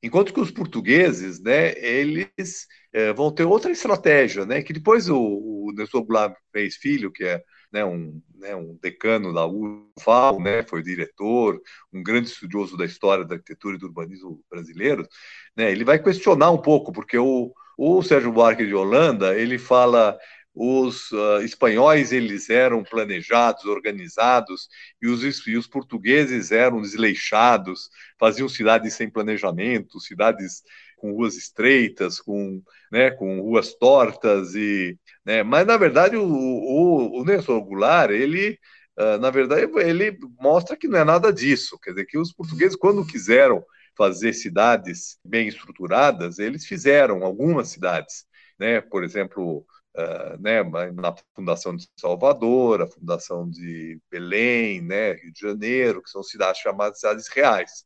Enquanto 0.02 0.32
que 0.32 0.40
os 0.40 0.50
portugueses, 0.50 1.40
né, 1.40 1.74
eles 1.78 2.66
é, 2.92 3.12
vão 3.12 3.30
ter 3.32 3.44
outra 3.44 3.70
estratégia, 3.70 4.46
né, 4.46 4.62
que 4.62 4.72
depois 4.72 5.08
o, 5.08 5.18
o 5.18 5.72
Nelson 5.74 6.02
Goulart 6.02 6.34
fez 6.52 6.76
filho, 6.76 7.12
que 7.12 7.24
é 7.24 7.42
né, 7.72 7.84
um, 7.84 8.20
né, 8.34 8.56
um 8.56 8.76
decano 8.80 9.32
da 9.32 9.46
UFAL, 9.46 10.40
né, 10.40 10.62
foi 10.62 10.82
diretor, 10.82 11.60
um 11.92 12.02
grande 12.02 12.28
estudioso 12.28 12.76
da 12.76 12.84
história 12.84 13.24
da 13.24 13.34
arquitetura 13.34 13.76
e 13.76 13.78
do 13.78 13.86
urbanismo 13.86 14.40
brasileiro, 14.50 15.06
né, 15.56 15.70
ele 15.70 15.84
vai 15.84 16.02
questionar 16.02 16.50
um 16.50 16.58
pouco, 16.60 16.92
porque 16.92 17.18
o, 17.18 17.52
o 17.76 18.02
Sérgio 18.02 18.32
Buarque 18.32 18.66
de 18.66 18.74
Holanda, 18.74 19.38
ele 19.38 19.58
fala 19.58 20.18
os 20.54 21.10
uh, 21.12 21.42
espanhóis 21.42 22.12
eles 22.12 22.50
eram 22.50 22.82
planejados, 22.82 23.64
organizados, 23.64 24.68
e 25.00 25.06
os, 25.06 25.46
e 25.46 25.56
os 25.56 25.66
portugueses 25.66 26.50
eram 26.50 26.82
desleixados, 26.82 27.88
faziam 28.18 28.48
cidades 28.48 28.94
sem 28.94 29.08
planejamento, 29.08 30.00
cidades 30.00 30.62
com 30.96 31.12
ruas 31.12 31.36
estreitas, 31.36 32.20
com, 32.20 32.62
né, 32.92 33.10
com 33.10 33.40
ruas 33.40 33.74
tortas, 33.74 34.54
e, 34.54 34.98
né, 35.24 35.42
mas 35.42 35.66
na 35.66 35.76
verdade 35.76 36.16
o, 36.16 36.24
o, 36.24 37.20
o 37.20 37.24
Nelson 37.24 37.58
Goulart, 37.60 38.10
ele, 38.10 38.58
uh, 38.98 39.18
na 39.18 39.30
verdade, 39.30 39.70
ele 39.80 40.18
mostra 40.38 40.76
que 40.76 40.88
não 40.88 40.98
é 40.98 41.04
nada 41.04 41.32
disso, 41.32 41.78
quer 41.78 41.90
dizer, 41.90 42.06
que 42.06 42.18
os 42.18 42.32
portugueses, 42.32 42.76
quando 42.76 43.06
quiseram 43.06 43.64
fazer 43.96 44.32
cidades 44.32 45.18
bem 45.24 45.48
estruturadas, 45.48 46.38
eles 46.38 46.66
fizeram 46.66 47.22
algumas 47.22 47.68
cidades, 47.68 48.24
né, 48.58 48.80
por 48.80 49.04
exemplo, 49.04 49.64
Uh, 49.96 50.40
né, 50.40 50.62
na 50.92 51.12
Fundação 51.34 51.74
de 51.74 51.88
Salvador, 51.98 52.80
a 52.80 52.86
Fundação 52.86 53.50
de 53.50 54.00
Belém, 54.08 54.80
né, 54.80 55.14
Rio 55.14 55.32
de 55.32 55.40
Janeiro, 55.40 56.00
que 56.00 56.08
são 56.08 56.22
cidades 56.22 56.60
chamadas 56.60 57.00
cidades 57.00 57.26
reais. 57.26 57.84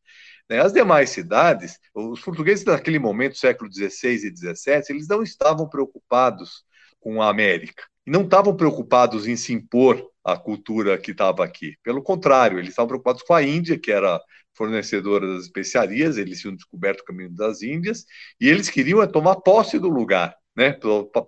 Né? 0.49 0.61
As 0.61 0.73
demais 0.73 1.11
cidades, 1.11 1.79
os 1.95 2.21
portugueses 2.21 2.65
naquele 2.65 2.99
momento, 2.99 3.39
século 3.39 3.73
XVI 3.73 4.17
e 4.17 4.37
XVII, 4.37 4.83
eles 4.91 5.09
não 5.09 5.23
estavam 5.23 5.69
preocupados 5.69 6.65
com 7.01 7.23
a 7.23 7.29
América, 7.31 7.85
e 8.07 8.11
não 8.11 8.23
estavam 8.23 8.55
preocupados 8.55 9.27
em 9.27 9.37
se 9.37 9.53
impor 9.53 10.07
a 10.23 10.37
cultura 10.37 10.99
que 10.99 11.11
estava 11.11 11.45
aqui. 11.45 11.77
Pelo 11.83 12.03
contrário, 12.03 12.59
eles 12.59 12.71
estavam 12.71 12.89
preocupados 12.89 13.23
com 13.23 13.35
a 13.35 13.43
Índia, 13.43 13.79
que 13.79 13.93
era 13.93 14.21
fornecedora 14.55 15.27
das 15.27 15.45
especiarias, 15.45 16.17
eles 16.17 16.41
tinham 16.41 16.55
descoberto 16.55 17.01
o 17.01 17.05
caminho 17.05 17.31
das 17.31 17.63
Índias, 17.63 18.05
e 18.41 18.49
eles 18.49 18.71
queriam 18.71 19.03
é 19.03 19.07
tomar 19.07 19.37
posse 19.37 19.79
do 19.79 19.89
lugar 19.89 20.35
né, 20.57 20.73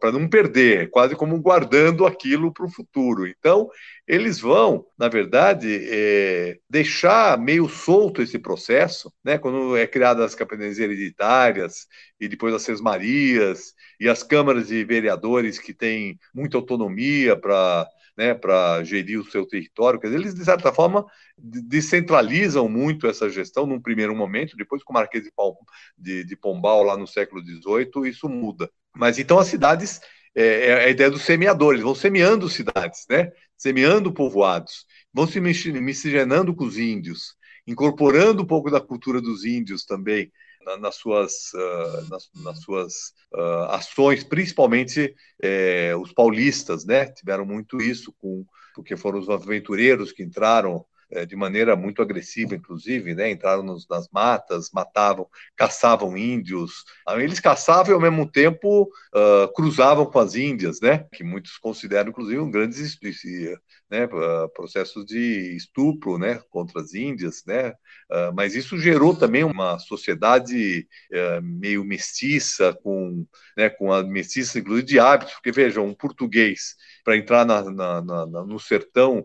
para 0.00 0.12
não 0.12 0.28
perder, 0.28 0.90
quase 0.90 1.16
como 1.16 1.40
guardando 1.40 2.06
aquilo 2.06 2.52
para 2.52 2.64
o 2.66 2.70
futuro. 2.70 3.26
Então, 3.26 3.68
eles 4.06 4.38
vão, 4.40 4.86
na 4.98 5.08
verdade, 5.08 5.80
é, 5.90 6.58
deixar 6.70 7.38
meio 7.38 7.68
solto 7.68 8.22
esse 8.22 8.38
processo, 8.38 9.12
né, 9.24 9.36
quando 9.38 9.76
é 9.76 9.86
criada 9.86 10.24
as 10.24 10.34
capitanias 10.34 10.78
hereditárias 10.78 11.86
e 12.20 12.28
depois 12.28 12.54
as 12.54 12.62
sesmarias 12.62 13.74
e 14.00 14.08
as 14.08 14.22
câmaras 14.22 14.68
de 14.68 14.84
vereadores 14.84 15.58
que 15.58 15.74
têm 15.74 16.18
muita 16.32 16.56
autonomia 16.56 17.36
para 17.36 17.86
né, 18.16 18.34
gerir 18.84 19.20
o 19.20 19.24
seu 19.24 19.46
território. 19.46 20.00
Quer 20.00 20.06
dizer, 20.08 20.20
eles, 20.20 20.34
de 20.34 20.44
certa 20.44 20.72
forma, 20.72 21.04
descentralizam 21.36 22.68
muito 22.68 23.06
essa 23.06 23.28
gestão 23.28 23.66
num 23.66 23.80
primeiro 23.80 24.14
momento, 24.16 24.56
depois 24.56 24.82
com 24.82 24.92
o 24.92 24.94
Marquês 24.94 25.24
de, 25.24 25.30
de, 25.98 26.24
de 26.24 26.36
Pombal, 26.36 26.82
lá 26.82 26.96
no 26.96 27.06
século 27.06 27.42
XVIII, 27.42 28.08
isso 28.08 28.28
muda. 28.28 28.70
Mas 28.96 29.18
então 29.18 29.38
as 29.38 29.48
cidades, 29.48 30.00
é, 30.34 30.66
é, 30.68 30.84
a 30.86 30.88
ideia 30.88 31.10
dos 31.10 31.22
semeadores, 31.22 31.82
vão 31.82 31.94
semeando 31.94 32.48
cidades, 32.48 33.04
né? 33.08 33.30
semeando 33.56 34.12
povoados, 34.12 34.86
vão 35.12 35.26
se 35.26 35.40
miscigenando 35.40 36.54
com 36.54 36.64
os 36.64 36.78
índios, 36.78 37.34
incorporando 37.66 38.42
um 38.42 38.46
pouco 38.46 38.70
da 38.70 38.80
cultura 38.80 39.20
dos 39.20 39.44
índios 39.44 39.84
também 39.84 40.30
na, 40.64 40.76
nas 40.78 40.96
suas, 40.96 41.52
uh, 41.54 42.08
nas, 42.10 42.28
nas, 42.42 42.60
suas 42.60 42.94
uh, 43.34 43.70
ações, 43.70 44.24
principalmente 44.24 45.14
é, 45.42 45.94
os 45.96 46.12
paulistas, 46.12 46.84
né? 46.84 47.06
tiveram 47.06 47.46
muito 47.46 47.78
isso, 47.78 48.12
com, 48.18 48.44
porque 48.74 48.96
foram 48.96 49.18
os 49.18 49.28
aventureiros 49.28 50.12
que 50.12 50.22
entraram 50.22 50.76
é, 50.76 50.86
de 51.28 51.36
maneira 51.36 51.76
muito 51.76 52.02
agressiva, 52.02 52.54
inclusive, 52.54 53.14
né? 53.14 53.30
entraram 53.30 53.62
nos, 53.62 53.86
nas 53.88 54.08
matas, 54.10 54.70
matavam, 54.72 55.28
caçavam 55.56 56.16
índios. 56.16 56.84
Eles 57.16 57.38
caçavam 57.38 57.92
e, 57.92 57.94
ao 57.94 58.00
mesmo 58.00 58.28
tempo, 58.30 58.90
uh, 59.14 59.52
cruzavam 59.54 60.06
com 60.06 60.18
as 60.18 60.34
índias, 60.34 60.80
né? 60.80 61.06
que 61.12 61.22
muitos 61.22 61.58
consideram, 61.58 62.10
inclusive, 62.10 62.40
um 62.40 62.50
grande 62.50 62.76
né? 63.88 64.08
processos 64.54 65.04
de 65.06 65.56
estupro 65.56 66.18
né? 66.18 66.40
contra 66.50 66.80
as 66.80 66.92
índias. 66.92 67.44
Né? 67.46 67.70
Uh, 68.10 68.34
mas 68.34 68.56
isso 68.56 68.76
gerou 68.76 69.14
também 69.14 69.44
uma 69.44 69.78
sociedade 69.78 70.88
uh, 71.12 71.42
meio 71.42 71.84
mestiça, 71.84 72.76
com, 72.82 73.24
né? 73.56 73.70
com 73.70 73.92
a 73.92 74.02
mestiça, 74.02 74.58
inclusive, 74.58 74.86
de 74.86 74.98
hábitos, 74.98 75.34
porque, 75.34 75.52
vejam, 75.52 75.86
um 75.86 75.94
português, 75.94 76.74
para 77.04 77.16
entrar 77.16 77.46
na, 77.46 77.62
na, 77.70 78.02
na, 78.02 78.26
no 78.26 78.58
sertão 78.58 79.24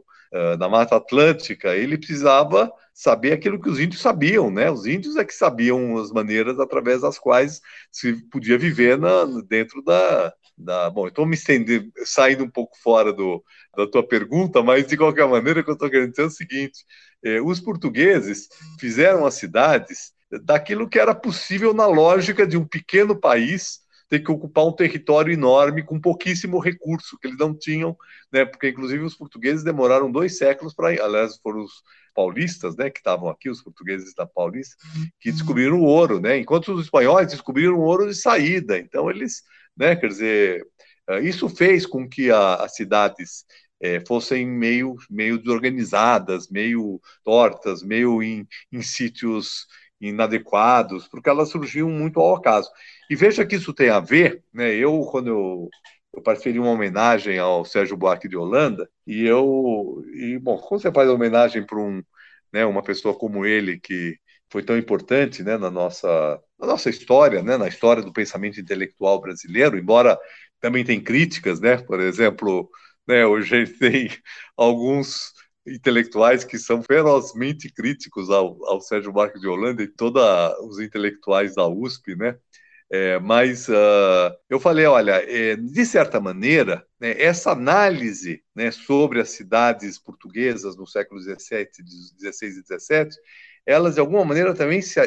na 0.57 0.69
Mata 0.69 0.95
Atlântica, 0.95 1.75
ele 1.75 1.97
precisava 1.97 2.71
saber 2.93 3.33
aquilo 3.33 3.59
que 3.59 3.69
os 3.69 3.79
índios 3.79 4.01
sabiam, 4.01 4.49
né? 4.51 4.69
Os 4.69 4.85
índios 4.85 5.15
é 5.17 5.25
que 5.25 5.33
sabiam 5.33 5.97
as 5.97 6.11
maneiras 6.11 6.59
através 6.59 7.01
das 7.01 7.17
quais 7.19 7.61
se 7.91 8.13
podia 8.29 8.57
viver 8.57 8.97
na, 8.97 9.25
dentro 9.47 9.81
da, 9.83 10.33
da... 10.57 10.89
Bom, 10.89 11.07
estou 11.07 11.25
me 11.25 11.35
estendendo, 11.35 11.91
saindo 12.05 12.43
um 12.43 12.49
pouco 12.49 12.77
fora 12.81 13.11
do, 13.11 13.43
da 13.75 13.87
tua 13.87 14.07
pergunta, 14.07 14.61
mas 14.63 14.87
de 14.87 14.95
qualquer 14.97 15.27
maneira 15.27 15.61
o 15.61 15.63
que 15.63 15.69
eu 15.69 15.73
estou 15.73 15.89
querendo 15.89 16.11
dizer 16.11 16.23
é 16.23 16.25
o 16.25 16.29
seguinte, 16.29 16.85
eh, 17.23 17.41
os 17.41 17.59
portugueses 17.59 18.47
fizeram 18.79 19.25
as 19.25 19.33
cidades 19.35 20.13
daquilo 20.43 20.87
que 20.87 20.99
era 20.99 21.13
possível 21.13 21.73
na 21.73 21.85
lógica 21.85 22.47
de 22.47 22.57
um 22.57 22.65
pequeno 22.65 23.19
país 23.19 23.80
ter 24.11 24.19
que 24.19 24.29
ocupar 24.29 24.65
um 24.67 24.73
território 24.73 25.33
enorme 25.33 25.81
com 25.83 25.97
pouquíssimo 25.97 26.59
recurso 26.59 27.17
que 27.17 27.27
eles 27.27 27.37
não 27.37 27.57
tinham, 27.57 27.95
né? 28.29 28.43
Porque 28.43 28.67
inclusive 28.67 29.01
os 29.05 29.15
portugueses 29.15 29.63
demoraram 29.63 30.11
dois 30.11 30.37
séculos 30.37 30.73
para, 30.73 30.89
aliás, 31.01 31.37
foram 31.41 31.63
os 31.63 31.81
paulistas, 32.13 32.75
né, 32.75 32.89
que 32.89 32.99
estavam 32.99 33.29
aqui, 33.29 33.49
os 33.49 33.61
portugueses 33.61 34.13
da 34.13 34.25
Paulista, 34.25 34.75
que 35.17 35.29
uhum. 35.29 35.35
descobriram 35.35 35.79
o 35.79 35.85
ouro, 35.85 36.19
né? 36.19 36.37
Enquanto 36.37 36.73
os 36.73 36.83
espanhóis 36.83 37.29
descobriram 37.29 37.75
o 37.75 37.83
ouro 37.83 38.05
de 38.05 38.13
saída. 38.13 38.77
Então 38.77 39.09
eles, 39.09 39.43
né, 39.77 39.95
quer 39.95 40.07
dizer, 40.07 40.67
eh, 41.07 41.21
isso 41.21 41.47
fez 41.47 41.85
com 41.85 42.05
que 42.05 42.29
a, 42.29 42.55
as 42.55 42.75
cidades 42.75 43.45
é, 43.79 44.03
fossem 44.05 44.45
meio, 44.45 44.97
meio 45.09 45.37
desorganizadas, 45.37 46.49
meio 46.49 46.99
tortas, 47.23 47.81
meio 47.81 48.21
em, 48.21 48.45
em 48.73 48.81
sítios 48.81 49.67
inadequados, 50.09 51.07
porque 51.07 51.29
elas 51.29 51.49
surgiam 51.49 51.89
muito 51.89 52.19
ao 52.19 52.35
acaso. 52.35 52.69
E 53.09 53.15
veja 53.15 53.45
que 53.45 53.55
isso 53.55 53.73
tem 53.73 53.89
a 53.89 53.99
ver, 53.99 54.43
né? 54.53 54.73
Eu, 54.73 55.01
quando 55.11 55.27
eu, 55.27 55.69
eu 56.13 56.21
participei 56.21 56.53
de 56.53 56.59
uma 56.59 56.71
homenagem 56.71 57.37
ao 57.39 57.63
Sérgio 57.65 57.97
Buarque 57.97 58.27
de 58.27 58.35
Holanda, 58.37 58.89
e 59.05 59.25
eu, 59.25 60.03
e, 60.13 60.37
bom, 60.39 60.57
quando 60.57 60.81
você 60.81 60.91
faz 60.91 61.09
homenagem 61.09 61.65
para 61.65 61.79
um, 61.79 62.01
né, 62.51 62.65
uma 62.65 62.83
pessoa 62.83 63.13
como 63.17 63.45
ele, 63.45 63.79
que 63.79 64.17
foi 64.49 64.63
tão 64.63 64.77
importante 64.77 65.43
né, 65.43 65.57
na, 65.57 65.71
nossa, 65.71 66.07
na 66.59 66.67
nossa 66.67 66.89
história, 66.89 67.41
né, 67.41 67.57
na 67.57 67.67
história 67.67 68.03
do 68.03 68.11
pensamento 68.13 68.59
intelectual 68.59 69.21
brasileiro, 69.21 69.77
embora 69.77 70.19
também 70.59 70.83
tem 70.83 71.01
críticas, 71.01 71.59
né, 71.61 71.77
por 71.77 71.99
exemplo, 72.01 72.69
né, 73.07 73.25
hoje 73.25 73.65
tem 73.79 74.09
alguns 74.57 75.33
intelectuais 75.65 76.43
que 76.43 76.57
são 76.57 76.81
ferozmente 76.81 77.71
críticos 77.71 78.29
ao, 78.29 78.57
ao 78.65 78.81
Sérgio 78.81 79.13
Marques 79.13 79.41
de 79.41 79.47
Holanda 79.47 79.83
e 79.83 79.87
todos 79.87 80.23
os 80.61 80.79
intelectuais 80.79 81.55
da 81.55 81.67
USP, 81.67 82.15
né? 82.15 82.37
É, 82.93 83.17
mas 83.19 83.69
uh, 83.69 84.35
eu 84.49 84.59
falei, 84.59 84.85
olha, 84.85 85.13
é, 85.13 85.55
de 85.55 85.85
certa 85.85 86.19
maneira, 86.19 86.85
né, 86.99 87.15
essa 87.17 87.51
análise 87.51 88.43
né, 88.53 88.69
sobre 88.69 89.21
as 89.21 89.29
cidades 89.29 89.97
portuguesas 89.97 90.75
no 90.75 90.85
século 90.85 91.21
XVII, 91.21 91.37
XVI 91.37 92.47
e 92.47 92.79
XVII, 92.79 93.09
elas 93.65 93.93
de 93.93 94.01
alguma 94.01 94.25
maneira 94.25 94.53
também 94.53 94.81
se, 94.81 94.99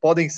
podem 0.00 0.28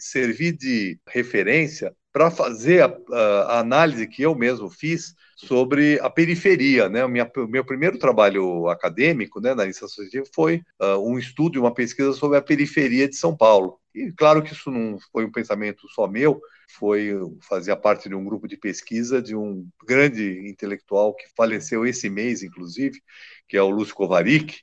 servir 0.00 0.56
de 0.56 0.98
referência 1.06 1.94
para 2.18 2.32
fazer 2.32 2.82
a, 2.82 2.92
a, 3.12 3.60
análise 3.60 4.04
que 4.08 4.22
eu 4.22 4.34
mesmo 4.34 4.68
fiz 4.68 5.14
sobre 5.36 6.00
a 6.00 6.10
periferia. 6.10 6.88
Né? 6.88 7.04
O 7.04 7.08
minha, 7.08 7.30
meu 7.48 7.64
primeiro 7.64 7.96
trabalho 7.96 8.68
acadêmico 8.68 9.40
né, 9.40 9.54
na 9.54 9.62
iniciação 9.62 10.02
científica 10.02 10.28
foi 10.34 10.62
uh, 10.82 10.98
um 10.98 11.16
estudo 11.16 11.56
e 11.56 11.60
uma 11.60 11.72
pesquisa 11.72 12.12
sobre 12.14 12.36
a 12.36 12.42
periferia 12.42 13.08
de 13.08 13.14
São 13.14 13.36
Paulo. 13.36 13.78
E 13.94 14.10
claro 14.10 14.42
que 14.42 14.52
isso 14.52 14.68
não 14.68 14.98
foi 15.12 15.24
um 15.24 15.30
pensamento 15.30 15.88
só 15.90 16.08
meu, 16.08 16.40
foi 16.76 17.12
fazia 17.48 17.76
parte 17.76 18.08
de 18.08 18.16
um 18.16 18.24
grupo 18.24 18.48
de 18.48 18.56
pesquisa 18.56 19.22
de 19.22 19.36
um 19.36 19.68
grande 19.86 20.48
intelectual 20.48 21.14
que 21.14 21.24
faleceu 21.36 21.86
esse 21.86 22.10
mês, 22.10 22.42
inclusive, 22.42 23.00
que 23.46 23.56
é 23.56 23.62
o 23.62 23.70
Lúcio 23.70 23.94
Kovarik, 23.94 24.62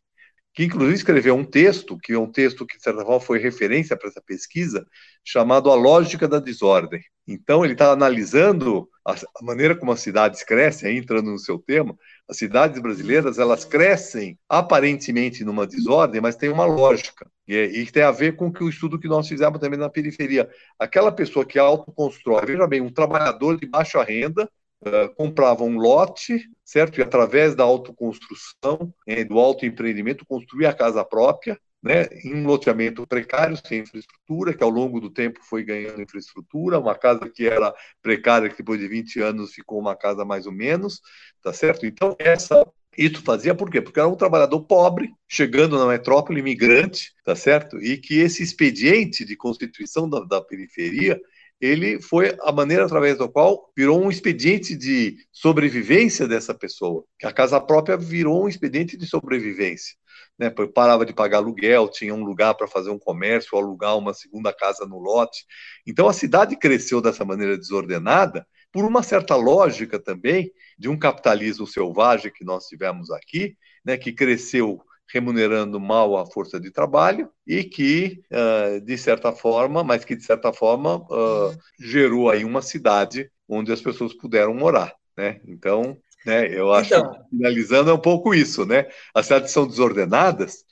que 0.56 0.64
inclusive 0.64 0.96
escreveu 0.96 1.36
um 1.36 1.44
texto, 1.44 1.98
que 1.98 2.14
é 2.14 2.18
um 2.18 2.32
texto 2.32 2.66
que, 2.66 2.78
de 2.78 2.84
certa 2.84 3.04
forma, 3.04 3.20
foi 3.20 3.40
referência 3.40 3.98
para 3.98 4.08
essa 4.08 4.22
pesquisa, 4.22 4.88
chamado 5.22 5.70
A 5.70 5.76
Lógica 5.76 6.30
da 6.30 6.40
Desordem. 6.40 7.02
Então, 7.28 7.66
ele 7.66 7.74
está 7.74 7.92
analisando 7.92 8.88
a, 9.06 9.16
maneira 9.42 9.76
como 9.76 9.92
as 9.92 10.00
cidades 10.00 10.44
crescem, 10.44 10.98
entrando 10.98 11.30
no 11.30 11.38
seu 11.38 11.60
tema, 11.60 11.98
as 12.30 12.38
cidades 12.38 12.82
brasileiras, 12.82 13.38
elas 13.38 13.66
crescem 13.66 14.40
aparentemente 14.48 15.44
numa 15.44 15.68
desordem, 15.68 16.22
mas 16.22 16.38
tem 16.38 16.50
uma 16.50 16.66
lógica. 16.66 17.30
E, 17.46 17.56
e 17.56 17.92
tem 17.92 18.04
a 18.04 18.12
ver 18.12 18.38
com 18.38 18.50
o 18.50 18.70
estudo 18.70 18.98
que 18.98 19.10
nós 19.10 19.28
fizemos 19.28 19.60
também 19.60 19.78
na 19.78 19.90
periferia. 19.90 20.50
Aquela 20.80 21.12
pessoa 21.12 21.46
que 21.46 21.60
autoconstrói, 21.60 22.46
veja 22.46 22.66
bem, 22.66 22.80
um 22.80 22.94
trabalhador 22.94 23.60
de 23.60 23.68
baixa 23.68 24.02
renda, 24.02 24.50
Uh, 24.82 25.14
comprava 25.16 25.64
um 25.64 25.78
lote, 25.78 26.48
certo? 26.64 27.00
E 27.00 27.04
através 27.04 27.56
da 27.56 27.64
autoconstrução, 27.64 28.94
é, 29.08 29.24
do 29.24 29.40
autoempreendimento, 29.40 30.26
construía 30.26 30.70
a 30.70 30.74
casa 30.74 31.04
própria, 31.04 31.60
né, 31.82 32.08
em 32.24 32.34
um 32.36 32.48
loteamento 32.48 33.06
precário, 33.06 33.58
sem 33.64 33.82
infraestrutura, 33.82 34.56
que 34.56 34.64
ao 34.64 34.70
longo 34.72 35.00
do 35.00 35.10
tempo 35.10 35.40
foi 35.44 35.64
ganhando 35.64 36.02
infraestrutura, 36.02 36.80
uma 36.80 36.96
casa 36.96 37.30
que 37.30 37.48
era 37.48 37.74
precária, 38.02 38.50
que 38.50 38.58
depois 38.58 38.80
de 38.80 38.88
20 38.88 39.22
anos 39.22 39.54
ficou 39.54 39.80
uma 39.80 39.96
casa 39.96 40.26
mais 40.26 40.48
ou 40.48 40.52
menos, 40.52 41.00
tá 41.44 41.54
certo? 41.54 41.86
Então, 41.86 42.16
essa 42.18 42.66
isso 42.98 43.22
fazia 43.22 43.54
por 43.54 43.70
quê? 43.70 43.82
Porque 43.82 44.00
era 44.00 44.08
um 44.08 44.16
trabalhador 44.16 44.62
pobre, 44.62 45.14
chegando 45.28 45.78
na 45.78 45.86
metrópole, 45.86 46.40
imigrante, 46.40 47.12
tá 47.24 47.36
certo? 47.36 47.78
E 47.78 47.98
que 47.98 48.20
esse 48.20 48.42
expediente 48.42 49.26
de 49.26 49.36
constituição 49.36 50.10
da, 50.10 50.22
da 50.22 50.42
periferia, 50.42 51.20
ele 51.60 52.02
foi 52.02 52.36
a 52.42 52.52
maneira 52.52 52.86
através 52.86 53.18
do 53.18 53.30
qual 53.30 53.72
virou 53.76 54.02
um 54.02 54.10
expediente 54.10 54.76
de 54.76 55.18
sobrevivência 55.32 56.28
dessa 56.28 56.54
pessoa. 56.54 57.04
A 57.24 57.32
casa 57.32 57.60
própria 57.60 57.98
virou 57.98 58.44
um 58.44 58.48
expediente 58.48 58.98
de 58.98 59.08
sobrevivência 59.08 59.96
né, 60.38 60.50
parava 60.50 61.06
de 61.06 61.14
pagar 61.14 61.38
aluguel, 61.38 61.88
tinha 61.88 62.14
um 62.14 62.24
lugar 62.24 62.54
para 62.56 62.68
fazer 62.68 62.90
um 62.90 63.00
comércio, 63.00 63.58
alugar 63.58 63.98
uma 63.98 64.14
segunda 64.14 64.54
casa 64.54 64.86
no 64.86 65.00
lote. 65.00 65.46
Então 65.88 66.08
a 66.08 66.14
cidade 66.14 66.56
cresceu 66.56 67.02
dessa 67.02 67.24
maneira 67.24 67.58
desordenada, 67.58 68.46
por 68.72 68.84
uma 68.84 69.02
certa 69.02 69.36
lógica 69.36 69.98
também 69.98 70.52
de 70.78 70.90
um 70.90 71.00
capitalismo 71.00 71.66
selvagem 71.66 72.32
que 72.32 72.44
nós 72.44 72.68
tivemos 72.68 73.10
aqui, 73.10 73.58
né, 73.86 73.98
que 73.98 74.12
cresceu 74.12 74.82
remunerando 75.14 75.80
mal 75.80 76.18
a 76.18 76.26
força 76.26 76.60
de 76.60 76.72
trabalho 76.72 77.30
e 77.46 77.64
que, 77.64 78.22
uh, 78.32 78.82
de 78.82 78.98
certa 78.98 79.32
forma, 79.32 79.84
mas 79.84 80.04
que 80.04 80.16
de 80.16 80.24
certa 80.24 80.52
forma 80.52 80.98
uh, 80.98 81.58
gerou 81.80 82.30
aí 82.30 82.44
uma 82.44 82.62
cidade 82.62 83.30
onde 83.48 83.72
as 83.72 83.82
pessoas 83.82 84.14
puderam 84.14 84.54
morar. 84.54 84.94
Né? 85.18 85.40
Então, 85.48 85.98
né? 86.26 86.48
Eu 86.52 86.74
acho 86.74 86.94
então, 86.94 87.14
que, 87.14 87.30
finalizando, 87.30 87.92
é 87.92 87.94
um 87.94 88.02
pouco 88.02 88.34
isso. 88.34 88.66
Né? 88.66 88.88
As 89.14 89.28
cidades 89.28 89.52
são 89.52 89.68
desordenadas, 89.68 90.66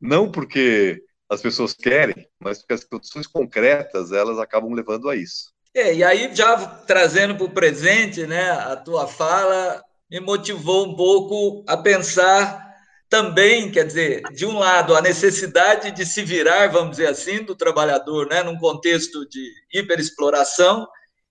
não 0.00 0.30
porque 0.30 1.02
as 1.28 1.42
pessoas 1.42 1.74
querem, 1.74 2.28
mas 2.38 2.58
porque 2.58 2.74
as 2.74 2.84
condições 2.84 3.26
concretas 3.26 4.12
elas 4.12 4.38
acabam 4.38 4.72
levando 4.72 5.08
a 5.08 5.16
isso. 5.16 5.52
É, 5.72 5.94
e 5.94 6.02
aí, 6.02 6.34
já 6.34 6.56
trazendo 6.66 7.36
para 7.36 7.44
o 7.44 7.50
presente, 7.50 8.26
né, 8.26 8.50
a 8.50 8.74
tua 8.74 9.06
fala 9.06 9.80
me 10.10 10.18
motivou 10.18 10.88
um 10.88 10.96
pouco 10.96 11.64
a 11.68 11.76
pensar 11.76 12.69
também, 13.10 13.72
quer 13.72 13.84
dizer, 13.84 14.22
de 14.32 14.46
um 14.46 14.56
lado, 14.56 14.94
a 14.94 15.02
necessidade 15.02 15.90
de 15.90 16.06
se 16.06 16.22
virar, 16.22 16.68
vamos 16.68 16.92
dizer 16.92 17.08
assim, 17.08 17.42
do 17.42 17.56
trabalhador, 17.56 18.28
né, 18.28 18.40
num 18.44 18.56
contexto 18.56 19.28
de 19.28 19.52
hiperexploração, 19.74 20.86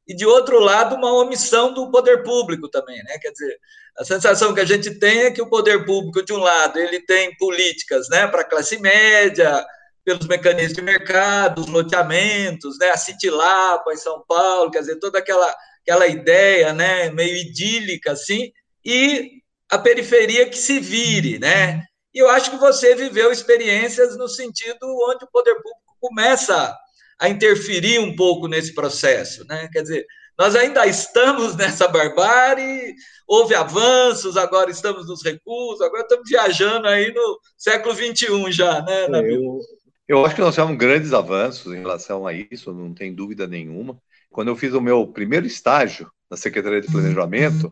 e 0.05 0.13
de 0.13 0.25
outro 0.25 0.59
lado 0.59 0.95
uma 0.95 1.13
omissão 1.13 1.74
do 1.74 1.89
poder 1.89 2.24
público 2.24 2.67
também, 2.67 3.01
né? 3.03 3.17
Quer 3.19 3.31
dizer, 3.31 3.57
a 3.98 4.03
sensação 4.03 4.53
que 4.53 4.59
a 4.59 4.65
gente 4.65 4.95
tem 4.95 5.19
é 5.19 5.31
que 5.31 5.41
o 5.41 5.50
poder 5.50 5.86
público 5.86 6.24
de 6.24 6.33
um 6.33 6.39
lado 6.39 6.79
ele 6.79 7.00
tem 7.00 7.36
políticas, 7.38 8.09
né, 8.09 8.27
para 8.27 8.41
a 8.41 8.50
classe 8.50 8.77
média, 8.79 9.65
pelos 10.03 10.27
mecanismos 10.27 10.74
de 10.74 10.81
mercado, 10.81 11.62
os 11.62 11.67
loteamentos, 11.67 12.77
né, 12.79 12.89
a 12.89 12.98
City 12.98 13.29
Lapa 13.29 13.93
em 13.93 13.98
São 13.98 14.21
Paulo, 14.27 14.71
quer 14.71 14.79
dizer, 14.79 14.98
toda 14.98 15.19
aquela 15.19 15.55
aquela 15.81 16.07
ideia, 16.07 16.74
né, 16.74 17.09
meio 17.12 17.38
idílica 17.38 18.12
assim, 18.12 18.51
e 18.83 19.38
a 19.69 19.77
periferia 19.77 20.49
que 20.49 20.57
se 20.57 20.79
vire, 20.79 21.39
né? 21.39 21.83
E 22.13 22.19
eu 22.19 22.29
acho 22.29 22.49
que 22.49 22.57
você 22.57 22.95
viveu 22.95 23.31
experiências 23.31 24.17
no 24.17 24.27
sentido 24.27 24.79
onde 24.83 25.25
o 25.25 25.31
poder 25.31 25.55
público 25.55 25.95
começa 25.99 26.75
a 27.19 27.29
interferir 27.29 27.99
um 27.99 28.15
pouco 28.15 28.47
nesse 28.47 28.73
processo, 28.73 29.45
né? 29.47 29.69
Quer 29.71 29.83
dizer, 29.83 30.05
nós 30.38 30.55
ainda 30.55 30.88
estamos 30.88 31.55
nessa 31.57 31.88
barbárie, 31.88 32.95
houve 33.27 33.53
avanços, 33.53 34.38
agora 34.38 34.71
estamos 34.71 35.08
nos 35.08 35.23
recuos, 35.23 35.82
agora 35.82 36.01
estamos 36.01 36.27
viajando 36.27 36.88
aí 36.88 37.13
no 37.13 37.39
século 37.58 37.93
XXI 37.93 38.51
já, 38.51 38.82
né, 38.82 39.05
é? 39.05 39.32
Eu, 39.32 39.60
eu 40.08 40.25
acho 40.25 40.34
que 40.34 40.41
nós 40.41 40.55
tivemos 40.55 40.77
grandes 40.77 41.13
avanços 41.13 41.71
em 41.73 41.79
relação 41.79 42.25
a 42.25 42.34
isso, 42.34 42.73
não 42.73 42.93
tem 42.93 43.13
dúvida 43.13 43.45
nenhuma. 43.45 44.01
Quando 44.32 44.47
eu 44.47 44.55
fiz 44.55 44.73
o 44.73 44.82
meu 44.82 45.05
primeiro 45.05 45.45
estágio 45.45 46.10
na 46.29 46.38
Secretaria 46.38 46.82
de 46.82 46.91
Planejamento, 46.91 47.71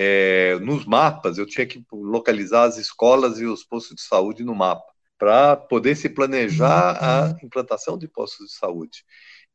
é, 0.00 0.56
nos 0.60 0.86
mapas, 0.86 1.38
eu 1.38 1.46
tinha 1.46 1.66
que 1.66 1.84
localizar 1.92 2.62
as 2.62 2.76
escolas 2.78 3.40
e 3.40 3.44
os 3.44 3.64
postos 3.64 3.96
de 3.96 4.02
saúde 4.02 4.44
no 4.44 4.54
mapa 4.54 4.84
para 5.18 5.56
poder 5.56 5.96
se 5.96 6.08
planejar 6.08 6.96
a 7.00 7.36
implantação 7.44 7.98
de 7.98 8.06
postos 8.06 8.46
de 8.46 8.52
saúde. 8.52 9.04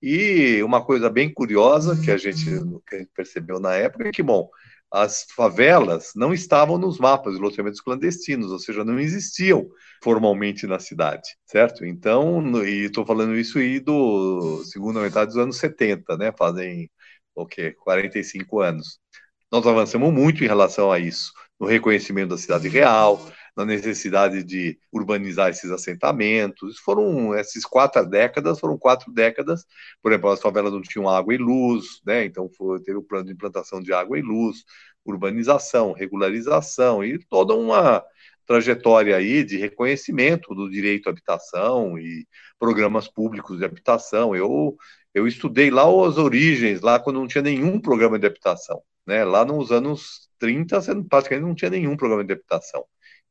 E 0.02 0.62
uma 0.62 0.84
coisa 0.84 1.10
bem 1.10 1.34
curiosa 1.34 1.98
que 2.04 2.12
a 2.12 2.18
gente, 2.18 2.44
que 2.86 2.96
a 2.96 3.00
gente 3.00 3.12
percebeu 3.16 3.58
na 3.58 3.74
época 3.74 4.10
é 4.10 4.12
que, 4.12 4.22
bom, 4.22 4.50
as 4.92 5.26
favelas 5.34 6.12
não 6.14 6.34
estavam 6.34 6.78
nos 6.78 7.00
mapas 7.00 7.36
de 7.36 7.40
loteamentos 7.40 7.80
clandestinos, 7.80 8.52
ou 8.52 8.60
seja, 8.60 8.84
não 8.84 9.00
existiam 9.00 9.66
formalmente 10.04 10.68
na 10.68 10.78
cidade, 10.78 11.30
certo? 11.46 11.86
Então, 11.86 12.44
e 12.66 12.84
estou 12.84 13.06
falando 13.06 13.34
isso 13.38 13.60
aí 13.60 13.80
do 13.80 14.62
segunda 14.66 15.00
metade 15.00 15.28
dos 15.28 15.38
anos 15.38 15.56
70, 15.56 16.18
né? 16.18 16.34
Fazem 16.38 16.92
o 17.34 17.46
quê? 17.46 17.72
45 17.72 18.60
anos. 18.60 19.00
Nós 19.54 19.68
avançamos 19.68 20.12
muito 20.12 20.44
em 20.44 20.48
relação 20.48 20.92
a 20.92 20.98
isso, 20.98 21.32
no 21.60 21.68
reconhecimento 21.68 22.30
da 22.30 22.40
cidade 22.40 22.68
real, 22.68 23.24
na 23.56 23.64
necessidade 23.64 24.44
de 24.44 24.80
urbanizar 24.92 25.52
esses 25.52 25.70
assentamentos. 25.70 26.80
Foram 26.80 27.36
essas 27.36 27.64
quatro 27.64 28.04
décadas, 28.04 28.60
foram 28.60 28.80
quatro 28.80 29.14
décadas. 29.14 29.64
Por 30.02 30.12
exemplo, 30.12 30.32
as 30.32 30.42
favelas 30.42 30.74
não 30.74 30.82
tinham 30.82 31.08
água 31.08 31.36
e 31.36 31.38
luz, 31.38 32.02
né? 32.04 32.26
Então 32.26 32.50
foi, 32.50 32.82
teve 32.82 32.98
o 32.98 33.04
plano 33.04 33.26
de 33.26 33.34
implantação 33.34 33.80
de 33.80 33.94
água 33.94 34.18
e 34.18 34.24
luz, 34.24 34.64
urbanização, 35.06 35.92
regularização 35.92 37.06
e 37.06 37.20
toda 37.20 37.54
uma 37.54 38.04
trajetória 38.48 39.16
aí 39.16 39.44
de 39.44 39.58
reconhecimento 39.58 40.56
do 40.56 40.68
direito 40.68 41.10
à 41.10 41.12
habitação 41.12 42.00
e 42.00 42.26
programas 42.58 43.08
públicos 43.08 43.60
de 43.60 43.66
habitação. 43.66 44.36
Eu 44.36 44.76
eu 45.14 45.28
estudei 45.28 45.70
lá 45.70 45.84
as 45.84 46.18
origens, 46.18 46.82
lá 46.82 47.00
quando 47.00 47.20
não 47.20 47.28
tinha 47.28 47.42
nenhum 47.42 47.80
programa 47.80 48.18
de 48.20 48.26
habitação, 48.26 48.82
né? 49.06 49.24
Lá 49.24 49.46
nos 49.46 49.72
anos 49.72 50.30
30, 50.40 50.80
praticamente 51.10 51.48
não 51.48 51.56
tinha 51.56 51.72
nenhum 51.72 51.96
programa 51.96 52.24
de 52.24 52.34
habitação 52.34 52.86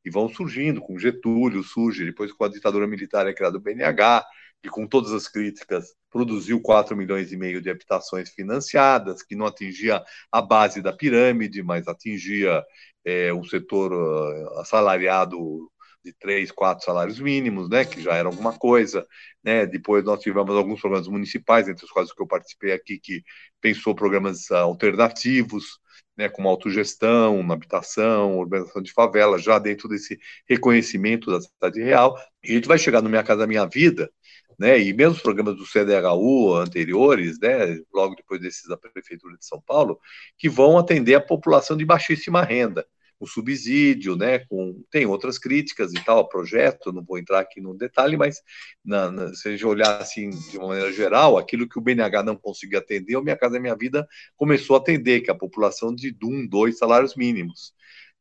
e 0.04 0.10
vão 0.10 0.28
surgindo, 0.28 0.80
com 0.80 0.98
Getúlio 0.98 1.62
surge, 1.62 2.04
depois 2.04 2.32
com 2.32 2.44
a 2.44 2.48
ditadura 2.48 2.86
militar 2.86 3.26
é 3.26 3.32
criado 3.32 3.56
o 3.56 3.60
BNH, 3.60 4.24
e 4.64 4.68
com 4.68 4.86
todas 4.86 5.12
as 5.12 5.26
críticas 5.26 5.94
produziu 6.10 6.60
4 6.60 6.96
milhões 6.96 7.32
e 7.32 7.36
meio 7.36 7.60
de 7.60 7.70
habitações 7.70 8.30
financiadas, 8.30 9.22
que 9.22 9.34
não 9.34 9.46
atingia 9.46 10.02
a 10.30 10.40
base 10.42 10.80
da 10.80 10.92
pirâmide, 10.92 11.62
mas 11.62 11.88
atingia 11.88 12.64
é, 13.04 13.32
um 13.32 13.42
setor 13.42 13.92
uh, 13.92 14.60
assalariado 14.60 15.68
de 16.04 16.12
três, 16.12 16.50
quatro 16.50 16.84
salários 16.84 17.20
mínimos, 17.20 17.68
né, 17.68 17.84
que 17.84 18.00
já 18.00 18.14
era 18.14 18.28
alguma 18.28 18.52
coisa, 18.52 19.06
né, 19.42 19.66
depois 19.66 20.04
nós 20.04 20.20
tivemos 20.20 20.54
alguns 20.56 20.80
programas 20.80 21.08
municipais, 21.08 21.68
entre 21.68 21.84
os 21.84 21.90
quais 21.90 22.12
que 22.12 22.20
eu 22.20 22.26
participei 22.26 22.72
aqui, 22.72 22.98
que 22.98 23.22
pensou 23.60 23.94
programas 23.94 24.50
alternativos, 24.50 25.78
né, 26.16 26.28
como 26.28 26.48
autogestão, 26.48 27.50
habitação, 27.50 28.38
urbanização 28.38 28.82
de 28.82 28.92
favela, 28.92 29.38
já 29.38 29.58
dentro 29.58 29.88
desse 29.88 30.18
reconhecimento 30.48 31.30
da 31.30 31.40
cidade 31.40 31.82
real. 31.82 32.16
E 32.42 32.52
a 32.52 32.54
gente 32.54 32.68
vai 32.68 32.78
chegar 32.78 33.00
no 33.00 33.08
Minha 33.08 33.22
Casa 33.22 33.46
Minha 33.46 33.66
Vida, 33.66 34.10
né, 34.58 34.78
e 34.80 34.92
mesmo 34.92 35.14
os 35.14 35.22
programas 35.22 35.56
do 35.56 35.64
CDHU 35.66 36.54
anteriores, 36.54 37.38
né, 37.40 37.78
logo 37.92 38.14
depois 38.16 38.40
desses 38.40 38.68
da 38.68 38.76
Prefeitura 38.76 39.36
de 39.36 39.46
São 39.46 39.60
Paulo, 39.60 39.98
que 40.36 40.48
vão 40.48 40.78
atender 40.78 41.14
a 41.14 41.20
população 41.20 41.76
de 41.76 41.84
baixíssima 41.84 42.42
renda 42.42 42.86
o 43.22 43.26
subsídio, 43.26 44.16
né, 44.16 44.40
com, 44.40 44.82
tem 44.90 45.06
outras 45.06 45.38
críticas 45.38 45.92
e 45.92 46.04
tal 46.04 46.18
ao 46.18 46.28
projeto, 46.28 46.92
não 46.92 47.04
vou 47.04 47.18
entrar 47.18 47.38
aqui 47.38 47.60
no 47.60 47.72
detalhe, 47.72 48.16
mas 48.16 48.42
na, 48.84 49.12
na, 49.12 49.32
se 49.32 49.46
a 49.46 49.52
gente 49.52 49.64
olhar 49.64 50.00
assim 50.00 50.28
de 50.30 50.58
uma 50.58 50.68
maneira 50.68 50.92
geral, 50.92 51.38
aquilo 51.38 51.68
que 51.68 51.78
o 51.78 51.80
BNH 51.80 52.24
não 52.24 52.34
conseguia 52.34 52.80
atender, 52.80 53.16
o 53.16 53.22
Minha 53.22 53.36
Casa 53.36 53.60
Minha 53.60 53.76
Vida 53.76 54.08
começou 54.36 54.74
a 54.74 54.80
atender, 54.80 55.20
que 55.20 55.30
é 55.30 55.32
a 55.32 55.38
população 55.38 55.94
de 55.94 56.12
um, 56.24 56.44
dois 56.44 56.78
salários 56.78 57.14
mínimos. 57.14 57.72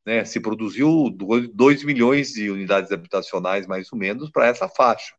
Né, 0.06 0.24
se 0.26 0.40
produziu 0.40 1.10
2 1.54 1.84
milhões 1.84 2.34
de 2.34 2.50
unidades 2.50 2.92
habitacionais, 2.92 3.68
mais 3.68 3.92
ou 3.92 3.98
menos, 4.00 4.32
para 4.32 4.48
essa 4.48 4.68
faixa. 4.68 5.14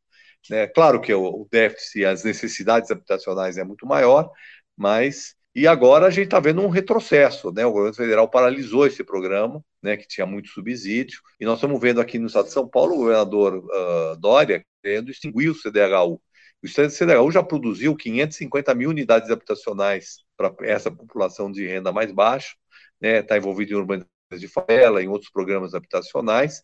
Né, 0.48 0.66
claro 0.68 1.00
que 1.00 1.12
o, 1.12 1.24
o 1.24 1.48
déficit 1.50 2.04
as 2.04 2.22
necessidades 2.24 2.90
habitacionais 2.90 3.58
é 3.58 3.64
muito 3.64 3.86
maior, 3.86 4.30
mas 4.76 5.34
E 5.54 5.66
agora 5.66 6.06
a 6.06 6.10
gente 6.10 6.24
está 6.24 6.40
vendo 6.40 6.62
um 6.62 6.68
retrocesso, 6.68 7.52
né? 7.52 7.64
O 7.66 7.72
governo 7.72 7.94
federal 7.94 8.28
paralisou 8.28 8.86
esse 8.86 9.04
programa, 9.04 9.62
né, 9.82 9.96
que 9.98 10.08
tinha 10.08 10.26
muito 10.26 10.48
subsídio, 10.48 11.20
e 11.38 11.44
nós 11.44 11.56
estamos 11.56 11.78
vendo 11.80 12.00
aqui 12.00 12.18
no 12.18 12.26
estado 12.26 12.46
de 12.46 12.52
São 12.52 12.66
Paulo 12.66 12.94
o 12.94 12.98
governador 12.98 13.56
uh, 13.58 14.16
Dória 14.18 14.64
querendo 14.82 15.10
extinguir 15.10 15.50
o 15.50 15.54
CDHU. 15.54 16.20
O 16.62 16.68
CDHU 16.68 17.30
já 17.30 17.42
produziu 17.42 17.94
550 17.96 18.74
mil 18.74 18.90
unidades 18.90 19.30
habitacionais 19.30 20.18
para 20.36 20.54
essa 20.62 20.90
população 20.90 21.50
de 21.52 21.66
renda 21.66 21.92
mais 21.92 22.12
baixa, 22.12 22.54
né? 23.00 23.18
Está 23.18 23.36
envolvido 23.36 23.72
em 23.72 23.76
urbanizações 23.76 24.40
de 24.40 24.48
favela, 24.48 25.02
em 25.02 25.08
outros 25.08 25.30
programas 25.30 25.74
habitacionais. 25.74 26.62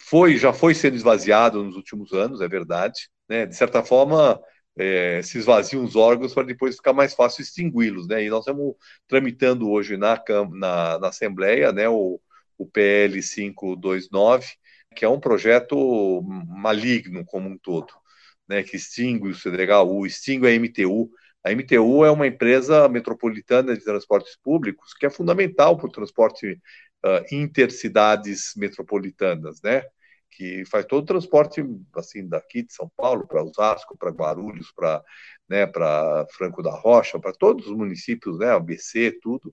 Foi, 0.00 0.36
já 0.36 0.52
foi 0.52 0.74
sendo 0.74 0.94
esvaziado 0.96 1.64
nos 1.64 1.76
últimos 1.76 2.12
anos, 2.12 2.40
é 2.40 2.48
verdade. 2.48 3.08
Né? 3.28 3.46
De 3.46 3.56
certa 3.56 3.82
forma, 3.82 4.40
é, 4.78 5.20
se 5.22 5.38
esvaziam 5.38 5.84
os 5.84 5.96
órgãos 5.96 6.32
para 6.32 6.44
depois 6.44 6.76
ficar 6.76 6.92
mais 6.92 7.12
fácil 7.12 7.42
extingui-los, 7.42 8.06
né? 8.06 8.24
E 8.24 8.30
nós 8.30 8.40
estamos 8.40 8.76
tramitando 9.08 9.68
hoje 9.68 9.96
na, 9.96 10.22
na, 10.52 10.98
na 11.00 11.08
Assembleia, 11.08 11.72
né, 11.72 11.88
o, 11.88 12.20
o 12.56 12.66
PL 12.66 13.20
529, 13.20 14.46
que 14.94 15.04
é 15.04 15.08
um 15.08 15.18
projeto 15.20 16.22
maligno 16.46 17.24
como 17.24 17.48
um 17.48 17.58
todo, 17.58 17.92
né, 18.48 18.62
que 18.62 18.76
extingue 18.76 19.28
o 19.28 19.34
CDHU, 19.34 20.06
extingue 20.06 20.46
a 20.46 20.54
MTU. 20.54 21.10
A 21.44 21.52
MTU 21.52 22.04
é 22.04 22.10
uma 22.10 22.26
empresa 22.26 22.88
metropolitana 22.88 23.76
de 23.76 23.84
transportes 23.84 24.36
públicos 24.36 24.94
que 24.94 25.06
é 25.06 25.10
fundamental 25.10 25.76
para 25.76 25.86
o 25.86 25.92
transporte 25.92 26.60
uh, 27.04 27.34
intercidades 27.34 28.52
metropolitanas, 28.56 29.60
né? 29.62 29.82
Que 30.30 30.64
faz 30.66 30.84
todo 30.84 31.02
o 31.02 31.06
transporte 31.06 31.64
assim 31.96 32.26
daqui 32.28 32.62
de 32.62 32.72
São 32.72 32.90
Paulo 32.96 33.26
para 33.26 33.42
Osasco, 33.42 33.96
para 33.98 34.10
Guarulhos, 34.10 34.72
para 34.72 35.02
né, 35.48 35.66
para 35.66 36.26
Franco 36.32 36.62
da 36.62 36.70
Rocha, 36.70 37.18
para 37.18 37.32
todos 37.32 37.66
os 37.66 37.76
municípios, 37.76 38.38
né, 38.38 38.50
ABC, 38.50 39.18
tudo, 39.22 39.52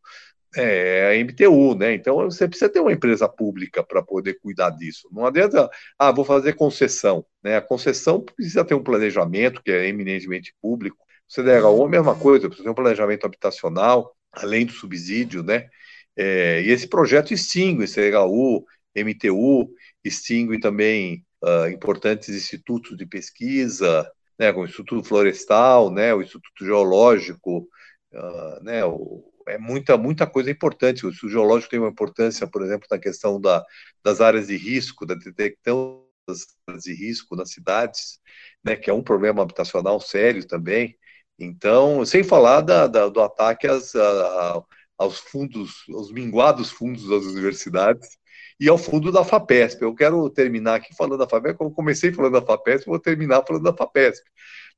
é 0.56 1.10
a 1.10 1.16
MTU, 1.24 1.76
né? 1.76 1.94
Então 1.94 2.16
você 2.16 2.48
precisa 2.48 2.70
ter 2.70 2.80
uma 2.80 2.92
empresa 2.94 3.28
pública 3.28 3.84
para 3.84 4.02
poder 4.02 4.36
cuidar 4.40 4.70
disso. 4.72 5.10
Não 5.12 5.26
adianta, 5.26 5.70
ah, 6.00 6.12
vou 6.12 6.24
fazer 6.26 6.54
concessão, 6.54 7.26
né? 7.44 7.58
A 7.58 7.62
concessão 7.62 8.22
precisa 8.22 8.64
ter 8.64 8.74
um 8.74 8.84
planejamento 8.84 9.62
que 9.62 9.72
é 9.72 9.88
eminentemente 9.88 10.54
público. 10.62 10.98
CDHU 11.28 11.84
é 11.84 11.86
a 11.86 11.90
mesma 11.90 12.16
coisa, 12.18 12.48
precisa 12.48 12.66
ter 12.66 12.72
um 12.72 12.76
planejamento 12.76 13.26
habitacional, 13.26 14.16
além 14.32 14.66
do 14.66 14.72
subsídio, 14.72 15.44
né? 15.44 15.68
É, 16.16 16.62
e 16.62 16.70
esse 16.70 16.88
projeto 16.88 17.34
extingue 17.34 17.88
CDHU, 17.88 18.66
MTU, 18.96 19.70
extingue 20.06 20.60
também 20.60 21.26
uh, 21.44 21.68
importantes 21.70 22.30
institutos 22.30 22.96
de 22.96 23.06
pesquisa, 23.06 24.10
né, 24.38 24.52
como 24.52 24.66
o 24.66 24.70
Instituto 24.70 25.04
Florestal, 25.04 25.92
né, 25.92 26.14
o 26.14 26.22
Instituto 26.22 26.64
Geológico, 26.64 27.68
uh, 28.14 28.64
né, 28.64 28.86
o, 28.86 29.24
é 29.48 29.58
muita, 29.58 29.98
muita 29.98 30.28
coisa 30.28 30.50
importante. 30.52 31.06
O 31.06 31.10
Instituto 31.10 31.32
Geológico 31.32 31.72
tem 31.72 31.80
uma 31.80 31.90
importância, 31.90 32.48
por 32.48 32.64
exemplo, 32.64 32.88
na 32.90 33.00
questão 33.00 33.40
da, 33.40 33.64
das 34.04 34.22
áreas 34.22 34.48
de 34.48 34.58
risco, 34.58 35.06
da 35.06 35.16
detecção 35.16 36.04
das 36.28 36.46
áreas 36.68 36.84
de 36.84 36.94
risco 36.94 37.36
nas 37.36 37.52
cidades, 37.52 38.20
né, 38.64 38.76
que 38.76 38.90
é 38.90 38.94
um 38.94 39.04
problema 39.04 39.42
habitacional 39.44 40.00
sério 40.00 40.46
também. 40.46 40.98
Então, 41.38 42.06
sem 42.06 42.24
falar 42.24 42.62
da, 42.62 42.88
da, 42.88 43.08
do 43.10 43.22
ataque 43.22 43.68
às, 43.68 43.96
a, 43.96 44.64
aos 44.98 45.20
fundos, 45.20 45.84
aos 45.94 46.12
minguados 46.12 46.72
fundos 46.72 47.08
das 47.08 47.24
universidades, 47.26 48.18
e 48.60 48.70
ao 48.70 48.78
fundo 48.78 49.12
da 49.12 49.24
FAPESP. 49.24 49.82
Eu 49.82 49.94
quero 49.94 50.30
terminar 50.30 50.76
aqui 50.76 50.96
falando 50.96 51.20
da 51.20 51.28
FAPESP, 51.28 51.58
como 51.58 51.72
comecei 51.72 52.12
falando 52.12 52.34
da 52.34 52.42
FAPESP, 52.42 52.88
vou 52.88 53.00
terminar 53.00 53.44
falando 53.46 53.64
da 53.64 53.76
FAPESP. 53.76 54.26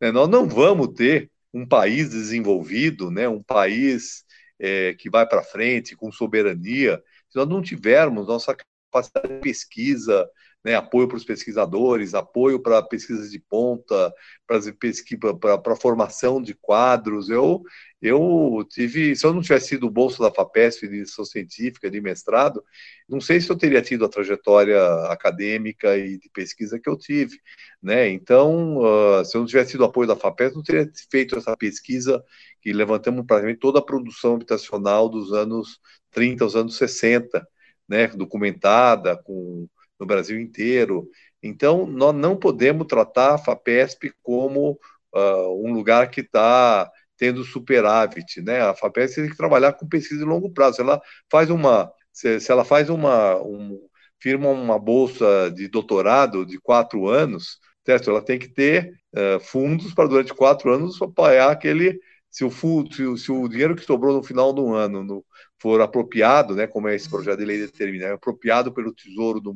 Né? 0.02 0.12
Nós 0.12 0.28
não 0.30 0.48
vamos 0.48 0.90
ter 0.90 1.32
um 1.54 1.66
país 1.66 2.10
desenvolvido, 2.10 3.12
né? 3.12 3.28
um 3.28 3.42
país 3.42 4.26
é, 4.60 4.94
que 4.96 5.10
vai 5.10 5.28
para 5.28 5.44
frente 5.44 5.96
com 5.96 6.12
soberania, 6.12 7.02
se 7.30 7.38
nós 7.38 7.48
não 7.48 7.62
tivermos 7.62 8.28
nossa 8.28 8.56
capacidade 8.92 9.28
de 9.36 9.40
pesquisa, 9.42 10.28
né, 10.68 10.76
apoio 10.76 11.08
para 11.08 11.16
os 11.16 11.24
pesquisadores, 11.24 12.14
apoio 12.14 12.60
para 12.60 12.84
pesquisas 12.84 13.32
de 13.32 13.40
ponta, 13.40 14.14
para 14.46 15.74
a 15.74 15.76
formação 15.78 16.42
de 16.42 16.54
quadros. 16.54 17.30
Eu, 17.30 17.64
eu 18.02 18.68
tive, 18.70 19.16
se 19.16 19.26
eu 19.26 19.34
não 19.34 19.42
tivesse 19.42 19.70
sido 19.70 19.88
o 19.88 19.90
bolso 19.90 20.22
da 20.22 20.30
FAPESP 20.30 20.90
de 20.90 20.98
iniciação 20.98 21.24
científica, 21.24 21.90
de 21.90 22.02
mestrado, 22.02 22.62
não 23.08 23.22
sei 23.22 23.40
se 23.40 23.50
eu 23.50 23.58
teria 23.58 23.82
tido 23.82 24.04
a 24.04 24.10
trajetória 24.10 24.78
acadêmica 25.06 25.98
e 25.98 26.18
de 26.18 26.30
pesquisa 26.34 26.78
que 26.78 26.90
eu 26.90 26.98
tive. 26.98 27.40
Né? 27.82 28.10
Então, 28.10 28.80
uh, 28.80 29.24
se 29.24 29.38
eu 29.38 29.40
não 29.40 29.48
tivesse 29.48 29.72
tido 29.72 29.86
apoio 29.86 30.10
da 30.10 30.18
FAPESP, 30.18 30.58
não 30.58 30.64
teria 30.64 30.92
feito 31.10 31.38
essa 31.38 31.56
pesquisa 31.56 32.22
que 32.62 32.74
levantamos 32.74 33.26
praticamente 33.26 33.62
toda 33.62 33.80
a 33.80 33.86
produção 33.86 34.36
habitacional 34.36 35.08
dos 35.08 35.32
anos 35.32 35.80
30 36.12 36.44
aos 36.44 36.58
anos 36.58 36.76
60, 36.76 37.48
né, 37.88 38.08
documentada 38.10 39.16
com 39.16 39.66
no 40.00 40.06
Brasil 40.06 40.40
inteiro. 40.40 41.10
Então, 41.42 41.86
nós 41.86 42.16
não 42.16 42.36
podemos 42.36 42.88
tratar 42.88 43.36
a 43.36 43.38
FAPESP 43.38 44.14
como 44.24 44.80
uh, 45.14 45.66
um 45.68 45.74
lugar 45.74 46.10
que 46.10 46.22
está 46.22 46.90
tendo 47.18 47.44
superávit, 47.44 48.42
né? 48.42 48.62
A 48.62 48.76
FAPESP 48.76 49.22
tem 49.22 49.30
que 49.30 49.38
trabalhar 49.38 49.74
com 49.74 49.88
pesquisa 49.88 50.20
de 50.20 50.26
longo 50.26 50.52
prazo. 50.52 50.82
Ela 50.82 51.02
faz 51.32 51.50
uma, 51.50 51.92
se, 52.12 52.40
se 52.40 52.52
ela 52.52 52.64
faz 52.64 52.90
uma, 52.90 53.36
um, 53.42 53.80
firma 54.22 54.50
uma 54.50 54.80
bolsa 54.80 55.52
de 55.52 55.68
doutorado 55.68 56.46
de 56.46 56.60
quatro 56.60 57.08
anos, 57.08 57.60
certo? 57.86 58.10
Ela 58.10 58.22
tem 58.22 58.38
que 58.40 58.48
ter 58.48 58.94
uh, 59.16 59.40
fundos 59.40 59.94
para 59.94 60.10
durante 60.10 60.34
quatro 60.34 60.72
anos 60.72 61.02
apoiar 61.02 61.52
aquele 61.52 62.00
se 62.30 62.44
o, 62.44 62.52
se, 62.52 63.04
o, 63.04 63.18
se 63.18 63.32
o 63.32 63.48
dinheiro 63.48 63.76
que 63.76 63.84
sobrou 63.86 64.16
no 64.16 64.24
final 64.24 64.54
do 64.54 64.74
ano 64.74 65.04
no, 65.04 65.26
for 65.60 65.82
apropriado, 65.82 66.56
né, 66.56 66.68
como 66.68 66.88
é 66.88 66.96
esse 66.96 67.10
projeto 67.10 67.40
de 67.40 67.46
lei 67.46 67.60
determina, 67.60 68.06
é 68.06 68.12
apropriado 68.14 68.72
pelo 68.72 68.94
Tesouro 68.94 69.40
do, 69.40 69.54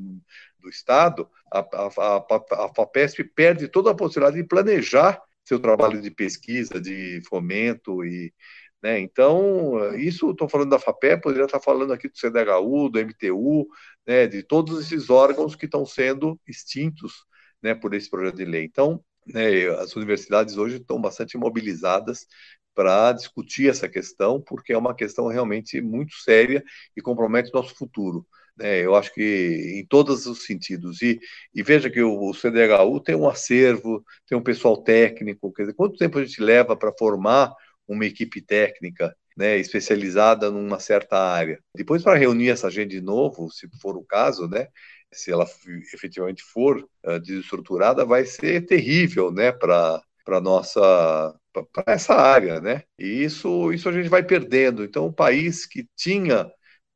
do 0.59 0.69
Estado, 0.69 1.29
a, 1.51 1.59
a, 1.59 1.87
a, 1.87 2.65
a 2.65 2.73
FAPESP 2.73 3.23
perde 3.23 3.67
toda 3.67 3.91
a 3.91 3.95
possibilidade 3.95 4.41
de 4.41 4.47
planejar 4.47 5.21
seu 5.43 5.59
trabalho 5.59 6.01
de 6.01 6.09
pesquisa, 6.11 6.79
de 6.79 7.21
fomento 7.27 8.05
e 8.05 8.33
né? 8.81 8.99
Então, 8.99 9.95
isso 9.95 10.31
estou 10.31 10.49
falando 10.49 10.71
da 10.71 10.79
FAPESP, 10.79 11.21
poderia 11.21 11.45
estar 11.45 11.59
falando 11.59 11.93
aqui 11.93 12.07
do 12.09 12.17
CDHU, 12.17 12.89
do 12.89 12.99
MTU, 12.99 13.67
né, 14.07 14.25
de 14.27 14.41
todos 14.41 14.79
esses 14.79 15.09
órgãos 15.09 15.55
que 15.55 15.65
estão 15.65 15.85
sendo 15.85 16.39
extintos 16.47 17.23
né, 17.61 17.75
por 17.75 17.93
esse 17.93 18.09
projeto 18.09 18.37
de 18.37 18.45
lei. 18.45 18.63
Então, 18.65 19.03
né, 19.27 19.67
as 19.79 19.95
universidades 19.95 20.57
hoje 20.57 20.77
estão 20.77 20.99
bastante 20.99 21.37
mobilizadas 21.37 22.25
para 22.73 23.11
discutir 23.13 23.69
essa 23.69 23.87
questão, 23.89 24.41
porque 24.41 24.73
é 24.73 24.77
uma 24.77 24.95
questão 24.95 25.27
realmente 25.27 25.81
muito 25.81 26.15
séria 26.15 26.63
e 26.95 27.01
compromete 27.01 27.49
o 27.49 27.57
nosso 27.57 27.75
futuro. 27.75 28.25
Né? 28.57 28.79
Eu 28.79 28.95
acho 28.95 29.13
que 29.13 29.79
em 29.79 29.85
todos 29.85 30.25
os 30.25 30.45
sentidos. 30.45 31.01
E, 31.01 31.19
e 31.53 31.63
veja 31.63 31.89
que 31.89 32.01
o, 32.01 32.29
o, 32.29 32.33
CDHU 32.33 32.99
tem 33.01 33.15
um 33.15 33.29
acervo, 33.29 34.03
tem 34.27 34.37
um 34.37 34.43
pessoal 34.43 34.77
técnico. 34.81 35.51
Quer 35.53 35.63
dizer, 35.63 35.73
quanto 35.73 35.97
tempo 35.97 36.19
a 36.19 36.23
gente 36.23 36.41
leva 36.41 36.75
para 36.75 36.93
formar 36.97 37.53
uma 37.87 38.05
equipe 38.05 38.41
técnica 38.41 39.15
né, 39.35 39.57
especializada 39.57 40.51
numa 40.51 40.79
certa 40.79 41.17
área? 41.17 41.59
Depois, 41.75 42.03
para 42.03 42.17
reunir 42.17 42.49
essa 42.49 42.69
gente 42.69 42.91
de 42.91 43.01
novo, 43.01 43.49
se 43.51 43.67
for 43.81 43.97
o 43.97 44.03
caso, 44.03 44.47
né, 44.47 44.67
se 45.11 45.31
ela 45.31 45.45
efetivamente 45.93 46.43
for 46.43 46.87
uh, 47.05 47.19
desestruturada, 47.19 48.05
vai 48.05 48.25
ser 48.25 48.65
terrível 48.65 49.31
né, 49.31 49.51
para 49.51 50.01
para 50.23 50.39
nossa 50.39 51.35
para 51.53 51.93
essa 51.93 52.13
área, 52.15 52.59
né? 52.61 52.83
E 52.97 53.23
isso, 53.23 53.71
isso 53.73 53.89
a 53.89 53.91
gente 53.91 54.09
vai 54.09 54.23
perdendo. 54.23 54.83
Então, 54.83 55.07
um 55.07 55.13
país 55.13 55.65
que 55.65 55.87
tinha 55.95 56.49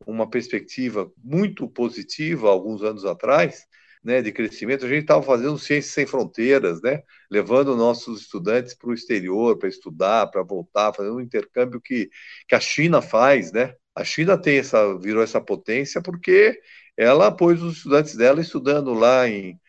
uma 0.06 0.30
perspectiva 0.30 1.12
muito 1.24 1.68
positiva 1.70 2.50
alguns 2.50 2.84
anos 2.84 3.06
atrás, 3.06 3.64
né, 4.04 4.22
de 4.22 4.32
crescimento, 4.32 4.86
a 4.86 4.90
gente 4.90 5.02
estava 5.02 5.24
fazendo 5.24 5.58
ciências 5.58 5.94
sem 5.94 6.06
fronteiras, 6.06 6.80
né, 6.82 7.02
levando 7.32 7.76
nossos 7.76 8.22
estudantes 8.22 8.76
para 8.76 8.90
o 8.90 8.94
exterior 8.94 9.58
para 9.58 9.68
estudar, 9.70 10.28
para 10.28 10.44
voltar, 10.44 10.94
fazendo 10.94 11.16
um 11.18 11.22
intercâmbio 11.22 11.82
que, 11.82 12.10
que 12.48 12.54
a 12.56 12.60
China 12.60 13.02
faz, 13.02 13.52
né? 13.52 13.74
A 13.96 14.04
China 14.04 14.38
tem 14.38 14.58
essa 14.60 14.98
virou 15.00 15.24
essa 15.24 15.42
potência 15.42 16.02
porque 16.02 16.60
ela 16.98 17.32
pôs 17.32 17.62
os 17.62 17.78
estudantes 17.78 18.16
dela 18.16 18.42
estudando 18.42 18.94
lá 18.94 19.28
em 19.28 19.60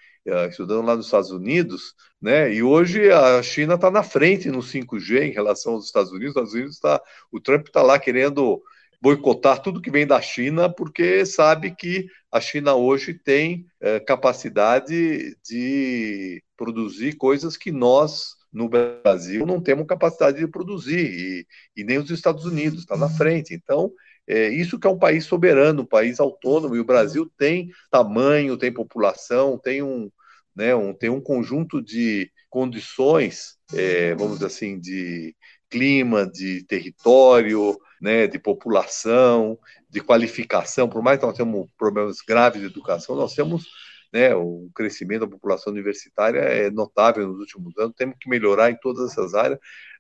estudando 0.49 0.85
lá 0.85 0.97
nos 0.97 1.07
Estados 1.07 1.31
Unidos, 1.31 1.95
né? 2.21 2.53
E 2.53 2.63
hoje 2.63 3.11
a 3.11 3.43
China 3.43 3.75
está 3.75 3.91
na 3.91 4.03
frente 4.03 4.51
no 4.51 4.59
5G 4.59 5.23
em 5.23 5.33
relação 5.33 5.75
aos 5.75 5.87
Estados 5.87 6.11
Unidos. 6.11 6.31
Os 6.31 6.35
Estados 6.35 6.55
Unidos 6.55 6.75
está, 6.75 7.01
o 7.31 7.41
Trump 7.41 7.67
está 7.67 7.83
lá 7.83 7.99
querendo 7.99 8.63
boicotar 9.01 9.63
tudo 9.63 9.81
que 9.81 9.91
vem 9.91 10.07
da 10.07 10.21
China, 10.21 10.73
porque 10.73 11.25
sabe 11.25 11.75
que 11.75 12.07
a 12.33 12.41
China 12.41 12.75
hoje 12.75 13.15
tem 13.15 13.67
é, 13.81 14.01
capacidade 14.01 15.37
de 15.45 16.43
produzir 16.57 17.15
coisas 17.17 17.57
que 17.57 17.71
nós 17.71 18.35
no 18.53 18.69
Brasil 18.69 19.45
não 19.45 19.61
temos 19.61 19.87
capacidade 19.87 20.39
de 20.39 20.49
produzir 20.49 21.05
e, 21.05 21.47
e 21.77 21.85
nem 21.85 21.99
os 21.99 22.11
Estados 22.11 22.47
Unidos 22.47 22.81
está 22.81 22.97
na 22.97 23.09
frente. 23.09 23.55
Então 23.55 23.93
é, 24.27 24.49
isso 24.49 24.79
que 24.79 24.87
é 24.87 24.91
um 24.91 24.99
país 24.99 25.25
soberano, 25.25 25.83
um 25.83 25.87
país 25.87 26.19
autônomo, 26.19 26.75
e 26.75 26.81
o 26.81 26.85
Brasil 26.85 27.31
tem 27.39 27.71
tamanho, 27.91 28.57
tem 28.57 28.73
população, 28.73 29.57
tem 29.57 29.83
um, 29.83 30.11
né, 30.57 30.75
um, 30.75 30.95
tem 30.95 31.11
um 31.11 31.21
conjunto 31.21 31.83
de 31.83 32.31
condições, 32.49 33.59
é, 33.75 34.15
vamos 34.15 34.35
dizer 34.35 34.47
assim, 34.47 34.81
de 34.81 35.37
clima, 35.69 36.27
de 36.27 36.65
território, 36.65 37.77
né, 38.01 38.27
de 38.27 38.39
população, 38.39 39.59
de 39.89 40.01
qualificação. 40.01 40.89
Por 40.89 41.03
mais 41.03 41.19
que 41.19 41.27
nós 41.27 41.37
tenhamos 41.37 41.69
problemas 41.77 42.19
graves 42.27 42.61
de 42.61 42.67
educação, 42.67 43.15
nós 43.15 43.35
temos 43.35 43.67
né, 44.13 44.35
o 44.35 44.71
crescimento 44.75 45.21
da 45.21 45.31
população 45.31 45.73
universitária 45.73 46.39
é 46.39 46.71
notável 46.71 47.27
nos 47.27 47.39
últimos 47.39 47.77
anos, 47.77 47.95
temos 47.97 48.17
que 48.19 48.29
melhorar 48.31 48.71
em 48.71 48.77
todas 48.81 49.11
essas 49.13 49.35
áreas, 49.35 49.59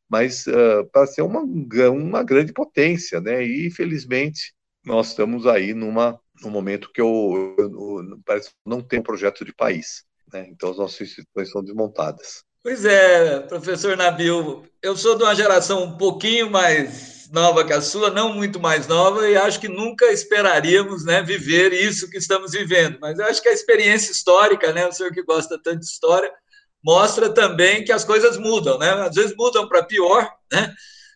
mas 0.08 0.46
uh, 0.46 0.88
para 0.92 1.06
ser 1.06 1.22
uma, 1.22 1.40
uma 1.42 2.22
grande 2.22 2.52
potência, 2.52 3.20
né, 3.20 3.44
e 3.44 3.66
infelizmente 3.66 4.54
nós 4.84 5.08
estamos 5.08 5.46
aí 5.46 5.74
numa, 5.74 6.18
num 6.42 6.50
momento 6.50 6.90
que 6.92 7.00
eu, 7.00 7.56
eu, 7.58 7.68
eu 7.68 8.20
parece 8.24 8.50
não 8.64 8.80
tem 8.80 9.00
um 9.00 9.02
projeto 9.02 9.44
de 9.44 9.52
país, 9.52 10.04
né, 10.36 10.48
então 10.50 10.70
as 10.70 10.76
nossas 10.76 11.00
instituições 11.00 11.50
são 11.50 11.62
desmontadas. 11.62 12.44
Pois 12.62 12.84
é, 12.84 13.40
professor 13.40 13.96
Nabil, 13.96 14.64
eu 14.82 14.96
sou 14.96 15.16
de 15.16 15.22
uma 15.22 15.34
geração 15.34 15.84
um 15.84 15.96
pouquinho 15.96 16.50
mais 16.50 17.30
nova 17.32 17.64
que 17.64 17.72
a 17.72 17.80
sua, 17.80 18.10
não 18.10 18.32
muito 18.32 18.60
mais 18.60 18.86
nova, 18.86 19.28
e 19.28 19.36
acho 19.36 19.60
que 19.60 19.68
nunca 19.68 20.06
esperaríamos 20.12 21.04
né, 21.04 21.22
viver 21.22 21.72
isso 21.72 22.10
que 22.10 22.18
estamos 22.18 22.52
vivendo. 22.52 22.98
Mas 23.00 23.18
eu 23.18 23.26
acho 23.26 23.42
que 23.42 23.48
a 23.48 23.52
experiência 23.52 24.12
histórica, 24.12 24.72
né, 24.72 24.86
o 24.86 24.92
senhor 24.92 25.12
que 25.12 25.22
gosta 25.22 25.60
tanto 25.62 25.80
de 25.80 25.86
história, 25.86 26.30
mostra 26.84 27.28
também 27.28 27.84
que 27.84 27.92
as 27.92 28.04
coisas 28.04 28.36
mudam, 28.36 28.78
né? 28.78 28.90
Às 28.92 29.16
vezes 29.16 29.34
mudam 29.36 29.68
para 29.68 29.82
pior, 29.82 30.30
né? 30.52 30.72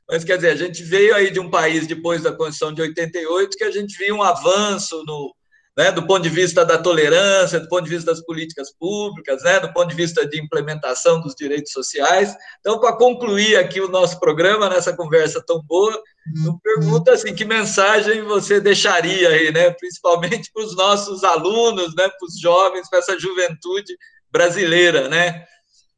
Mas 0.08 0.24
quer 0.24 0.34
dizer, 0.34 0.50
a 0.50 0.56
gente 0.56 0.82
veio 0.82 1.14
aí 1.14 1.30
de 1.30 1.38
um 1.38 1.48
país 1.48 1.86
depois 1.86 2.22
da 2.22 2.32
Constituição 2.32 2.74
de 2.74 2.82
88 2.82 3.56
que 3.56 3.62
a 3.62 3.70
gente 3.70 3.96
viu 3.96 4.16
um 4.16 4.22
avanço 4.22 5.04
no, 5.06 5.32
né, 5.76 5.92
do 5.92 6.06
ponto 6.06 6.22
de 6.22 6.28
vista 6.28 6.64
da 6.64 6.76
tolerância, 6.76 7.60
do 7.60 7.68
ponto 7.68 7.84
de 7.84 7.90
vista 7.90 8.10
das 8.10 8.24
políticas 8.24 8.72
públicas, 8.76 9.42
né, 9.42 9.60
do 9.60 9.72
ponto 9.72 9.88
de 9.88 9.94
vista 9.94 10.26
de 10.26 10.40
implementação 10.40 11.20
dos 11.20 11.34
direitos 11.34 11.72
sociais. 11.72 12.34
Então, 12.58 12.80
para 12.80 12.96
concluir 12.96 13.56
aqui 13.56 13.80
o 13.80 13.88
nosso 13.88 14.18
programa, 14.18 14.68
nessa 14.68 14.94
conversa 14.94 15.42
tão 15.46 15.62
boa, 15.62 16.02
eu 16.44 16.58
pergunto 16.62 17.10
assim, 17.10 17.34
que 17.34 17.44
mensagem 17.44 18.22
você 18.22 18.60
deixaria 18.60 19.28
aí, 19.28 19.52
né, 19.52 19.70
principalmente 19.70 20.50
para 20.52 20.64
os 20.64 20.76
nossos 20.76 21.24
alunos, 21.24 21.94
né, 21.94 22.08
para 22.08 22.26
os 22.26 22.38
jovens, 22.40 22.88
para 22.88 22.98
essa 22.98 23.18
juventude 23.18 23.96
brasileira, 24.30 25.08
né? 25.08 25.44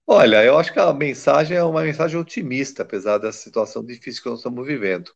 Olha, 0.07 0.45
eu 0.45 0.59
acho 0.59 0.73
que 0.73 0.81
a 0.81 0.93
mensagem 0.93 1.57
é 1.57 1.63
uma 1.63 1.83
mensagem 1.83 2.19
otimista, 2.19 2.83
apesar 2.83 3.19
dessa 3.19 3.39
situação 3.39 3.85
difícil 3.85 4.23
que 4.23 4.29
nós 4.29 4.41
estamos 4.41 4.67
vivendo. 4.67 5.13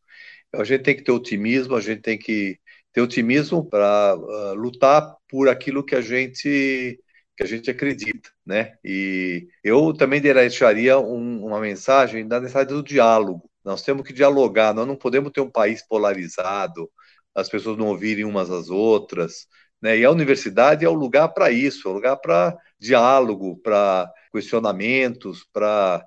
A 0.53 0.63
gente 0.63 0.83
tem 0.83 0.95
que 0.95 1.03
ter 1.03 1.11
otimismo, 1.11 1.75
a 1.75 1.81
gente 1.81 2.01
tem 2.01 2.17
que 2.17 2.57
ter 2.97 3.01
otimismo 3.01 3.63
para 3.63 4.15
uh, 4.17 4.31
ah, 4.31 4.53
lutar 4.53 5.15
por 5.29 5.47
aquilo 5.47 5.85
que 5.85 5.93
a 5.93 6.01
gente 6.01 6.99
que 7.35 7.43
a 7.43 7.45
gente 7.45 7.69
acredita, 7.69 8.31
né? 8.43 8.73
E 8.83 9.47
eu 9.63 9.93
também 9.93 10.19
deixaria 10.19 10.97
um, 10.97 11.45
uma 11.45 11.59
mensagem 11.59 12.27
da 12.27 12.39
necessidade 12.39 12.73
do 12.73 12.81
diálogo. 12.81 13.47
Nós 13.63 13.83
temos 13.83 14.03
que 14.07 14.11
dialogar, 14.11 14.73
nós 14.73 14.87
não 14.87 14.95
podemos 14.95 15.31
ter 15.31 15.41
um 15.41 15.51
país 15.51 15.87
polarizado, 15.87 16.89
as 17.35 17.47
pessoas 17.47 17.77
não 17.77 17.89
ouvirem 17.89 18.25
umas 18.25 18.49
às 18.49 18.69
outras, 18.71 19.45
né? 19.79 19.95
E 19.99 20.03
a 20.03 20.09
universidade 20.09 20.83
é 20.83 20.89
o 20.89 20.93
lugar 20.95 21.29
para 21.29 21.51
isso, 21.51 21.87
é 21.87 21.91
o 21.91 21.93
lugar 21.93 22.17
para 22.17 22.57
diálogo, 22.79 23.57
para 23.61 24.11
questionamentos, 24.33 25.45
para 25.53 26.03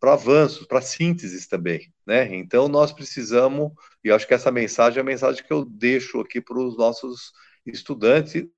para 0.00 0.12
avanços, 0.12 0.66
para 0.66 0.80
sínteses 0.80 1.48
também, 1.48 1.92
né? 2.06 2.34
Então 2.36 2.68
nós 2.68 2.92
precisamos, 2.92 3.72
e 4.04 4.10
acho 4.10 4.26
que 4.26 4.34
essa 4.34 4.50
mensagem 4.50 4.98
é 4.98 5.00
a 5.00 5.04
mensagem 5.04 5.42
que 5.44 5.52
eu 5.52 5.64
deixo 5.64 6.20
aqui 6.20 6.40
para 6.40 6.58
os 6.58 6.76
nossos 6.76 7.32
estudantes 7.66 8.34
e 8.34 8.50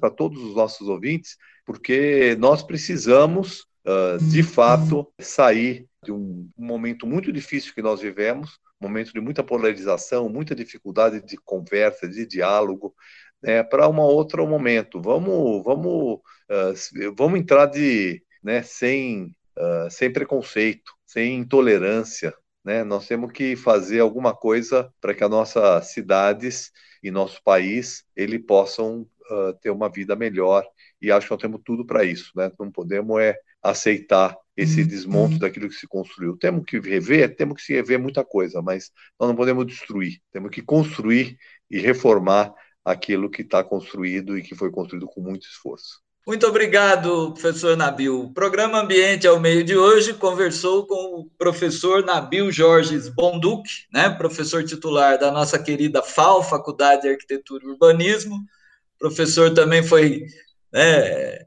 para 0.00 0.10
todos 0.10 0.42
os 0.42 0.54
nossos 0.54 0.88
ouvintes, 0.88 1.36
porque 1.64 2.36
nós 2.38 2.62
precisamos, 2.62 3.66
uh, 3.86 4.22
de 4.30 4.42
fato, 4.42 5.12
sair 5.20 5.86
de 6.02 6.12
um, 6.12 6.48
momento 6.56 7.06
muito 7.06 7.32
difícil 7.32 7.74
que 7.74 7.82
nós 7.82 8.00
vivemos, 8.00 8.58
momento 8.80 9.12
de 9.12 9.20
muita 9.20 9.42
polarização, 9.42 10.28
muita 10.28 10.54
dificuldade 10.54 11.24
de 11.24 11.36
conversa, 11.38 12.08
de 12.08 12.26
diálogo, 12.26 12.94
né, 13.42 13.62
para 13.62 13.88
um 13.88 13.98
outro 14.00 14.46
momento. 14.46 15.00
Vamos, 15.00 15.64
vamos, 15.64 16.20
uh, 16.50 17.14
vamos 17.16 17.40
entrar 17.40 17.66
de, 17.66 18.22
né, 18.42 18.62
sem 18.62 19.34
uh, 19.56 19.90
sem 19.90 20.12
preconceito, 20.12 20.92
sem 21.04 21.36
intolerância. 21.36 22.34
Né? 22.66 22.82
Nós 22.82 23.06
temos 23.06 23.30
que 23.30 23.54
fazer 23.54 24.00
alguma 24.00 24.34
coisa 24.34 24.92
para 25.00 25.14
que 25.14 25.22
as 25.22 25.30
nossas 25.30 25.92
cidades 25.92 26.72
e 27.00 27.12
nosso 27.12 27.40
país 27.44 28.04
ele 28.16 28.40
possam 28.40 29.02
uh, 29.30 29.52
ter 29.62 29.70
uma 29.70 29.88
vida 29.88 30.16
melhor. 30.16 30.66
E 31.00 31.12
acho 31.12 31.28
que 31.28 31.32
nós 31.32 31.40
temos 31.40 31.60
tudo 31.64 31.86
para 31.86 32.02
isso. 32.02 32.32
Né? 32.34 32.50
Não 32.58 32.72
podemos 32.72 33.20
é 33.22 33.38
aceitar 33.62 34.36
esse 34.56 34.80
uhum. 34.80 34.88
desmonte 34.88 35.38
daquilo 35.38 35.68
que 35.68 35.76
se 35.76 35.86
construiu. 35.86 36.36
Temos 36.36 36.64
que 36.64 36.80
rever, 36.80 37.36
temos 37.36 37.58
que 37.58 37.62
se 37.62 37.72
rever 37.72 38.00
muita 38.00 38.24
coisa, 38.24 38.60
mas 38.60 38.90
nós 39.18 39.28
não 39.28 39.36
podemos 39.36 39.64
destruir. 39.64 40.18
Temos 40.32 40.50
que 40.50 40.60
construir 40.60 41.38
e 41.70 41.78
reformar 41.78 42.52
aquilo 42.84 43.30
que 43.30 43.42
está 43.42 43.62
construído 43.62 44.36
e 44.36 44.42
que 44.42 44.56
foi 44.56 44.72
construído 44.72 45.06
com 45.06 45.20
muito 45.20 45.46
esforço. 45.46 46.00
Muito 46.26 46.44
obrigado, 46.44 47.30
professor 47.34 47.76
Nabil. 47.76 48.22
O 48.22 48.34
programa 48.34 48.80
Ambiente 48.80 49.28
ao 49.28 49.38
Meio 49.38 49.62
de 49.62 49.76
hoje 49.76 50.12
conversou 50.12 50.84
com 50.84 51.20
o 51.20 51.30
professor 51.38 52.04
Nabil 52.04 52.50
Jorges 52.50 53.08
Bonduc, 53.08 53.62
né, 53.92 54.10
professor 54.10 54.64
titular 54.64 55.20
da 55.20 55.30
nossa 55.30 55.56
querida 55.56 56.02
FAO, 56.02 56.42
Faculdade 56.42 57.02
de 57.02 57.10
Arquitetura 57.10 57.64
e 57.64 57.68
Urbanismo. 57.68 58.34
O 58.34 58.98
professor 58.98 59.54
também 59.54 59.84
foi 59.84 60.26
né, 60.72 61.38